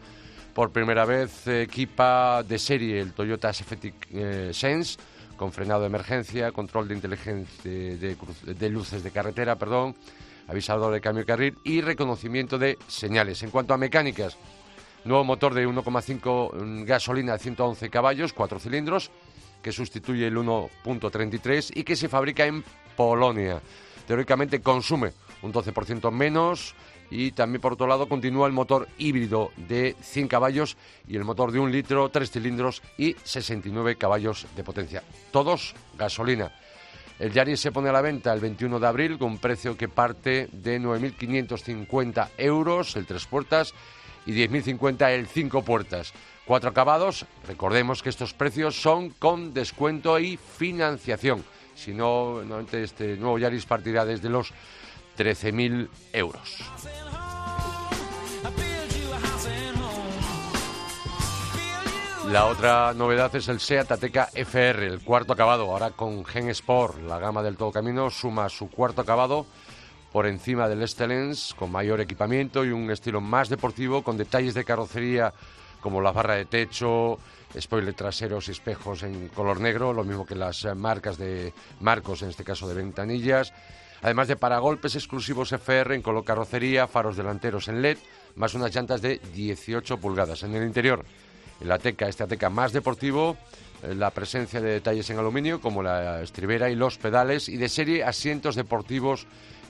Por 0.54 0.70
primera 0.70 1.04
vez 1.04 1.46
equipa 1.48 2.42
de 2.42 2.58
serie 2.58 2.98
el 2.98 3.12
Toyota 3.12 3.52
Safety 3.52 3.92
eh, 4.14 4.50
Sense 4.54 4.96
con 5.36 5.52
frenado 5.52 5.82
de 5.82 5.88
emergencia, 5.88 6.50
control 6.50 6.88
de 6.88 6.94
inteligencia 6.94 7.46
de, 7.62 8.16
de 8.42 8.68
luces 8.70 9.02
de 9.02 9.10
carretera, 9.10 9.56
perdón, 9.56 9.94
avisador 10.46 10.94
de 10.94 11.02
cambio 11.02 11.24
de 11.24 11.26
carril 11.26 11.58
y 11.62 11.82
reconocimiento 11.82 12.58
de 12.58 12.78
señales. 12.88 13.42
En 13.42 13.50
cuanto 13.50 13.74
a 13.74 13.76
mecánicas, 13.76 14.38
nuevo 15.04 15.24
motor 15.24 15.54
de 15.54 15.66
1,5 15.66 16.54
mm, 16.54 16.84
gasolina 16.84 17.32
de 17.32 17.38
111 17.38 17.90
caballos, 17.90 18.32
cuatro 18.32 18.58
cilindros, 18.58 19.10
que 19.62 19.72
sustituye 19.72 20.26
el 20.26 20.36
1.33 20.36 21.72
y 21.74 21.84
que 21.84 21.96
se 21.96 22.08
fabrica 22.08 22.46
en 22.46 22.64
Polonia. 22.96 23.60
Teóricamente 24.06 24.60
consume 24.60 25.12
un 25.42 25.52
12% 25.52 26.10
menos 26.10 26.74
y 27.10 27.32
también 27.32 27.60
por 27.60 27.72
otro 27.72 27.86
lado 27.86 28.08
continúa 28.08 28.46
el 28.46 28.52
motor 28.52 28.88
híbrido 28.98 29.50
de 29.56 29.96
100 30.00 30.28
caballos 30.28 30.76
y 31.06 31.16
el 31.16 31.24
motor 31.24 31.52
de 31.52 31.58
un 31.58 31.72
litro, 31.72 32.08
tres 32.08 32.30
cilindros 32.30 32.82
y 32.96 33.16
69 33.22 33.96
caballos 33.96 34.46
de 34.56 34.64
potencia. 34.64 35.02
Todos 35.30 35.74
gasolina. 35.96 36.52
El 37.18 37.32
Yaris 37.32 37.60
se 37.60 37.72
pone 37.72 37.88
a 37.88 37.92
la 37.92 38.00
venta 38.00 38.32
el 38.32 38.40
21 38.40 38.78
de 38.78 38.86
abril 38.86 39.18
con 39.18 39.32
un 39.32 39.38
precio 39.38 39.76
que 39.76 39.88
parte 39.88 40.48
de 40.52 40.80
9.550 40.80 42.28
euros 42.38 42.94
el 42.94 43.06
tres 43.06 43.26
puertas 43.26 43.74
y 44.28 44.34
10.050 44.34 45.10
el 45.10 45.26
cinco 45.26 45.62
puertas. 45.62 46.12
Cuatro 46.44 46.68
acabados, 46.68 47.24
recordemos 47.46 48.02
que 48.02 48.10
estos 48.10 48.34
precios 48.34 48.80
son 48.80 49.08
con 49.10 49.54
descuento 49.54 50.18
y 50.18 50.36
financiación. 50.36 51.42
Si 51.74 51.94
no, 51.94 52.42
este 52.72 53.16
nuevo 53.16 53.38
Yaris 53.38 53.64
partirá 53.64 54.04
desde 54.04 54.28
los 54.28 54.52
13.000 55.16 55.88
euros. 56.12 56.58
La 62.30 62.44
otra 62.44 62.92
novedad 62.92 63.34
es 63.34 63.48
el 63.48 63.60
SEAT 63.60 63.92
Ateca 63.92 64.28
FR, 64.34 64.86
el 64.86 65.00
cuarto 65.00 65.32
acabado, 65.32 65.70
ahora 65.70 65.92
con 65.92 66.26
Gen 66.26 66.50
Sport. 66.50 67.00
La 67.04 67.18
gama 67.18 67.42
del 67.42 67.56
todo 67.56 67.72
camino 67.72 68.10
suma 68.10 68.50
su 68.50 68.68
cuarto 68.68 69.00
acabado 69.00 69.46
por 70.12 70.26
encima 70.26 70.68
del 70.68 70.82
Excellence, 70.82 71.54
con 71.54 71.70
mayor 71.70 72.00
equipamiento 72.00 72.64
y 72.64 72.70
un 72.70 72.90
estilo 72.90 73.20
más 73.20 73.48
deportivo, 73.48 74.02
con 74.02 74.16
detalles 74.16 74.54
de 74.54 74.64
carrocería 74.64 75.32
como 75.80 76.00
la 76.00 76.12
barra 76.12 76.34
de 76.34 76.44
techo, 76.44 77.18
spoiler 77.58 77.94
traseros 77.94 78.48
y 78.48 78.52
espejos 78.52 79.02
en 79.02 79.28
color 79.28 79.60
negro, 79.60 79.92
lo 79.92 80.04
mismo 80.04 80.26
que 80.26 80.34
las 80.34 80.64
marcas 80.76 81.18
de 81.18 81.52
marcos, 81.80 82.22
en 82.22 82.30
este 82.30 82.44
caso 82.44 82.68
de 82.68 82.74
ventanillas. 82.74 83.52
Además 84.02 84.28
de 84.28 84.36
paragolpes 84.36 84.94
exclusivos 84.94 85.52
FR 85.52 85.94
en 85.94 86.02
color 86.02 86.24
carrocería, 86.24 86.86
faros 86.86 87.16
delanteros 87.16 87.68
en 87.68 87.82
LED, 87.82 87.98
más 88.36 88.54
unas 88.54 88.74
llantas 88.74 89.02
de 89.02 89.20
18 89.34 89.98
pulgadas. 89.98 90.42
En 90.44 90.54
el 90.54 90.64
interior, 90.64 91.04
el 91.60 91.72
Ateca, 91.72 92.08
este 92.08 92.22
Ateca 92.22 92.48
más 92.48 92.72
deportivo, 92.72 93.36
eh, 93.82 93.94
la 93.94 94.10
presencia 94.10 94.60
de 94.60 94.70
detalles 94.70 95.10
en 95.10 95.18
aluminio 95.18 95.60
como 95.60 95.82
la 95.82 96.22
estribera 96.22 96.70
y 96.70 96.76
los 96.76 96.98
pedales 96.98 97.48
y 97.48 97.56
de 97.56 97.68
serie 97.68 98.04
asientos 98.04 98.54
deportivos 98.54 99.26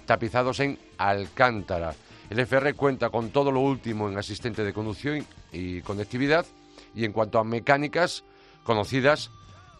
tapizados 0.08 0.58
en 0.60 0.78
alcántara. 0.96 1.94
El 2.30 2.40
FR 2.40 2.72
cuenta 2.72 3.10
con 3.10 3.28
todo 3.28 3.52
lo 3.52 3.60
último 3.60 4.08
en 4.08 4.16
asistente 4.16 4.64
de 4.64 4.72
conducción 4.72 5.24
y 5.52 5.82
conectividad 5.82 6.46
y 6.94 7.04
en 7.04 7.12
cuanto 7.12 7.38
a 7.38 7.44
mecánicas 7.44 8.24
conocidas 8.64 9.30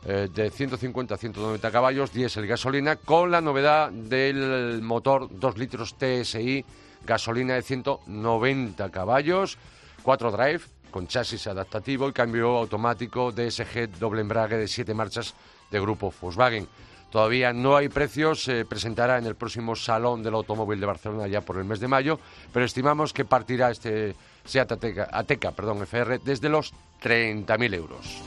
eh, 0.05 0.29
de 0.33 0.51
150 0.51 1.15
a 1.15 1.17
190 1.17 1.71
caballos, 1.71 2.13
diésel 2.13 2.47
gasolina, 2.47 2.97
con 2.97 3.31
la 3.31 3.41
novedad 3.41 3.91
del 3.91 4.83
motor 4.83 5.29
2 5.31 5.57
litros 5.57 5.97
TSI 5.97 6.63
gasolina 7.07 7.55
de 7.55 7.63
190 7.63 8.91
caballos 8.91 9.57
4 10.03 10.31
Drive 10.31 10.61
con 10.91 11.07
chasis 11.07 11.47
adaptativo 11.47 12.07
y 12.07 12.13
cambio 12.13 12.59
automático 12.59 13.33
DSG 13.33 13.99
doble 13.99 14.21
embrague 14.21 14.59
de 14.59 14.69
7 14.69 14.93
marchas 14.93 15.35
de 15.71 15.81
grupo 15.81 16.13
Volkswagen. 16.21 16.69
Todavía 17.11 17.53
no 17.53 17.77
hay 17.77 17.89
precios, 17.89 18.43
se 18.43 18.65
presentará 18.65 19.19
en 19.19 19.27
el 19.27 19.35
próximo 19.35 19.75
Salón 19.75 20.23
del 20.23 20.35
Automóvil 20.35 20.79
de 20.79 20.87
Barcelona 20.87 21.27
ya 21.27 21.41
por 21.41 21.57
el 21.57 21.65
mes 21.65 21.81
de 21.81 21.89
mayo, 21.89 22.21
pero 22.53 22.65
estimamos 22.65 23.13
que 23.13 23.25
partirá 23.25 23.71
este 23.71 24.15
Seat 24.45 24.73
Ateca, 24.73 25.53
perdón, 25.53 25.83
FR 25.83 26.21
desde 26.25 26.49
los 26.49 26.73
30.000 27.03 27.75
euros. 27.75 28.23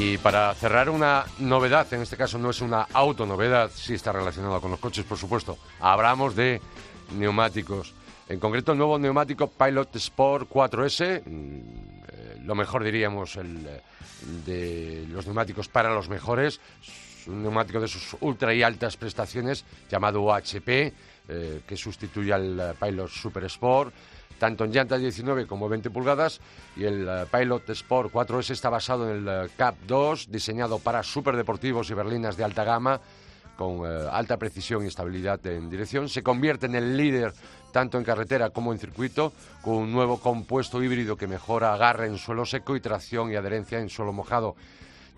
Y 0.00 0.16
para 0.16 0.54
cerrar 0.54 0.90
una 0.90 1.24
novedad, 1.40 1.92
en 1.92 2.02
este 2.02 2.16
caso 2.16 2.38
no 2.38 2.50
es 2.50 2.60
una 2.60 2.82
autonovedad, 2.92 3.68
sí 3.74 3.94
está 3.94 4.12
relacionada 4.12 4.60
con 4.60 4.70
los 4.70 4.78
coches, 4.78 5.04
por 5.04 5.18
supuesto. 5.18 5.58
Hablamos 5.80 6.36
de 6.36 6.60
neumáticos. 7.16 7.94
En 8.28 8.38
concreto, 8.38 8.70
el 8.70 8.78
nuevo 8.78 8.96
neumático 8.96 9.48
Pilot 9.48 9.96
Sport 9.96 10.48
4S, 10.48 11.22
mm, 11.26 11.58
eh, 12.06 12.36
lo 12.44 12.54
mejor 12.54 12.84
diríamos 12.84 13.34
el, 13.34 13.66
eh, 13.66 13.82
de 14.46 15.04
los 15.08 15.26
neumáticos 15.26 15.66
para 15.66 15.92
los 15.92 16.08
mejores, 16.08 16.60
un 17.26 17.42
neumático 17.42 17.80
de 17.80 17.88
sus 17.88 18.16
ultra 18.20 18.54
y 18.54 18.62
altas 18.62 18.96
prestaciones 18.96 19.64
llamado 19.90 20.22
UHP, 20.22 20.68
eh, 21.28 21.62
que 21.66 21.76
sustituye 21.76 22.32
al 22.32 22.76
Pilot 22.80 23.08
Super 23.08 23.44
Sport 23.46 23.92
tanto 24.38 24.64
en 24.64 24.72
llanta 24.72 24.96
19 24.96 25.46
como 25.46 25.68
20 25.68 25.90
pulgadas 25.90 26.40
y 26.76 26.84
el 26.84 27.06
eh, 27.08 27.26
Pilot 27.30 27.68
Sport 27.70 28.12
4S 28.12 28.50
está 28.50 28.70
basado 28.70 29.10
en 29.10 29.16
el 29.16 29.28
eh, 29.28 29.50
Cap 29.56 29.74
2 29.86 30.30
diseñado 30.30 30.78
para 30.78 31.02
superdeportivos 31.02 31.90
y 31.90 31.94
berlinas 31.94 32.36
de 32.36 32.44
alta 32.44 32.64
gama 32.64 33.00
con 33.56 33.84
eh, 33.84 34.08
alta 34.10 34.36
precisión 34.36 34.84
y 34.84 34.86
estabilidad 34.86 35.44
en 35.46 35.68
dirección. 35.68 36.08
Se 36.08 36.22
convierte 36.22 36.66
en 36.66 36.76
el 36.76 36.96
líder 36.96 37.34
tanto 37.72 37.98
en 37.98 38.04
carretera 38.04 38.50
como 38.50 38.72
en 38.72 38.78
circuito, 38.78 39.32
con 39.62 39.74
un 39.74 39.92
nuevo 39.92 40.20
compuesto 40.20 40.82
híbrido 40.82 41.16
que 41.16 41.26
mejora 41.26 41.74
agarre 41.74 42.06
en 42.06 42.16
suelo 42.16 42.46
seco 42.46 42.76
y 42.76 42.80
tracción 42.80 43.30
y 43.30 43.36
adherencia 43.36 43.78
en 43.78 43.90
suelo 43.90 44.12
mojado. 44.12 44.56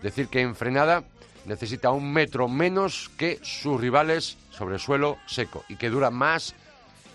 Decir 0.02 0.28
que 0.28 0.40
en 0.40 0.56
frenada 0.56 1.04
necesita 1.44 1.90
un 1.90 2.12
metro 2.12 2.48
menos 2.48 3.11
que 3.16 3.38
sus 3.42 3.80
rivales 3.80 4.37
sobre 4.50 4.78
suelo 4.78 5.18
seco 5.26 5.64
y 5.68 5.76
que 5.76 5.90
dura 5.90 6.11
más 6.11 6.54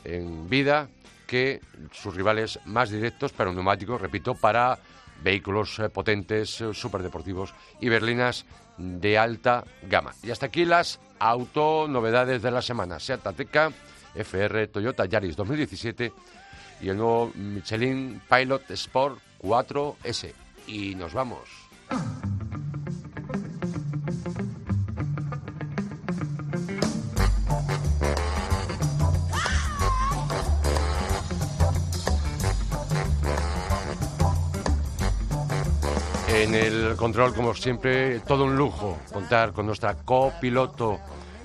en 0.03 0.47
vida 0.47 0.87
que 1.25 1.61
sus 1.91 2.15
rivales 2.15 2.59
más 2.65 2.89
directos, 2.89 3.33
pero 3.33 3.53
neumáticos, 3.53 4.01
repito, 4.01 4.35
para 4.35 4.79
vehículos 5.23 5.79
eh, 5.79 5.89
potentes, 5.89 6.61
eh, 6.61 6.73
superdeportivos 6.73 7.53
y 7.79 7.89
berlinas 7.89 8.45
de 8.77 9.17
alta 9.17 9.63
gama. 9.83 10.13
Y 10.23 10.31
hasta 10.31 10.47
aquí 10.47 10.65
las 10.65 10.99
auto 11.19 11.87
novedades 11.87 12.41
de 12.41 12.51
la 12.51 12.61
semana. 12.61 12.99
Seat 12.99 13.25
Ateca, 13.25 13.71
FR, 14.13 14.67
Toyota 14.67 15.05
Yaris 15.05 15.35
2017 15.35 16.11
y 16.81 16.89
el 16.89 16.97
nuevo 16.97 17.31
Michelin 17.35 18.21
Pilot 18.29 18.69
Sport 18.71 19.19
4S. 19.41 20.33
Y 20.67 20.95
nos 20.95 21.13
vamos. 21.13 21.65
En 36.35 36.53
el 36.53 36.97
control, 36.97 37.33
como 37.33 37.53
siempre, 37.53 38.19
todo 38.19 38.43
un 38.43 38.57
lujo 38.57 38.97
contar 39.13 39.53
con 39.53 39.65
nuestra 39.65 39.95
copiloto 39.95 40.99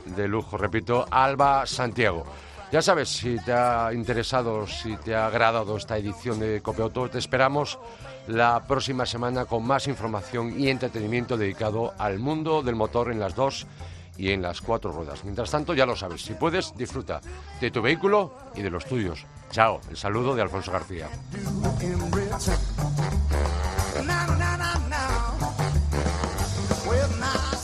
de 0.05 0.27
lujo, 0.27 0.59
repito, 0.59 1.07
Alba 1.09 1.65
Santiago. 1.65 2.25
Ya 2.73 2.83
sabes, 2.83 3.09
si 3.09 3.39
te 3.39 3.53
ha 3.53 3.93
interesado, 3.95 4.67
si 4.67 4.97
te 4.97 5.15
ha 5.15 5.27
agradado 5.27 5.77
esta 5.77 5.97
edición 5.97 6.41
de 6.41 6.61
Copioto, 6.61 7.09
te 7.09 7.19
esperamos 7.19 7.79
la 8.27 8.67
próxima 8.67 9.07
semana 9.07 9.45
con 9.45 9.65
más 9.65 9.87
información 9.87 10.59
y 10.59 10.69
entretenimiento 10.69 11.37
dedicado 11.37 11.95
al 11.97 12.19
mundo 12.19 12.61
del 12.61 12.75
motor 12.75 13.13
en 13.13 13.21
las 13.21 13.37
dos 13.37 13.69
y 14.19 14.33
en 14.33 14.43
las 14.43 14.61
cuatro 14.61 14.91
ruedas. 14.91 15.23
Mientras 15.23 15.53
tanto, 15.53 15.73
ya 15.73 15.87
lo 15.87 15.95
sabes, 15.95 16.23
si 16.23 16.35
puedes, 16.35 16.75
disfruta 16.77 17.21
de 17.61 17.71
tu 17.71 17.81
vehículo 17.81 18.35
y 18.57 18.63
de 18.63 18.71
los 18.71 18.85
tuyos. 18.87 19.25
Chao, 19.53 19.81
el 19.89 19.97
saludo 19.97 20.35
de 20.35 20.43
Alfonso 20.43 20.73
García. 20.73 21.09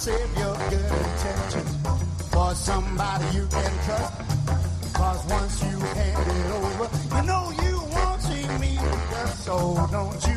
Save 0.06 0.38
your 0.38 0.54
good 0.70 0.92
intentions 1.02 1.72
for 2.30 2.54
somebody 2.54 3.24
you 3.36 3.44
can 3.48 3.72
trust. 3.86 4.12
Cause 4.94 5.26
once 5.26 5.60
you 5.64 5.78
hand 5.98 6.26
it 6.38 6.48
over, 6.60 6.88
you 7.16 7.22
know 7.26 7.44
you 7.64 7.76
won't 7.94 8.22
see 8.22 8.46
me 8.62 8.78
so 9.46 9.56
don't 9.90 10.20
you 10.28 10.35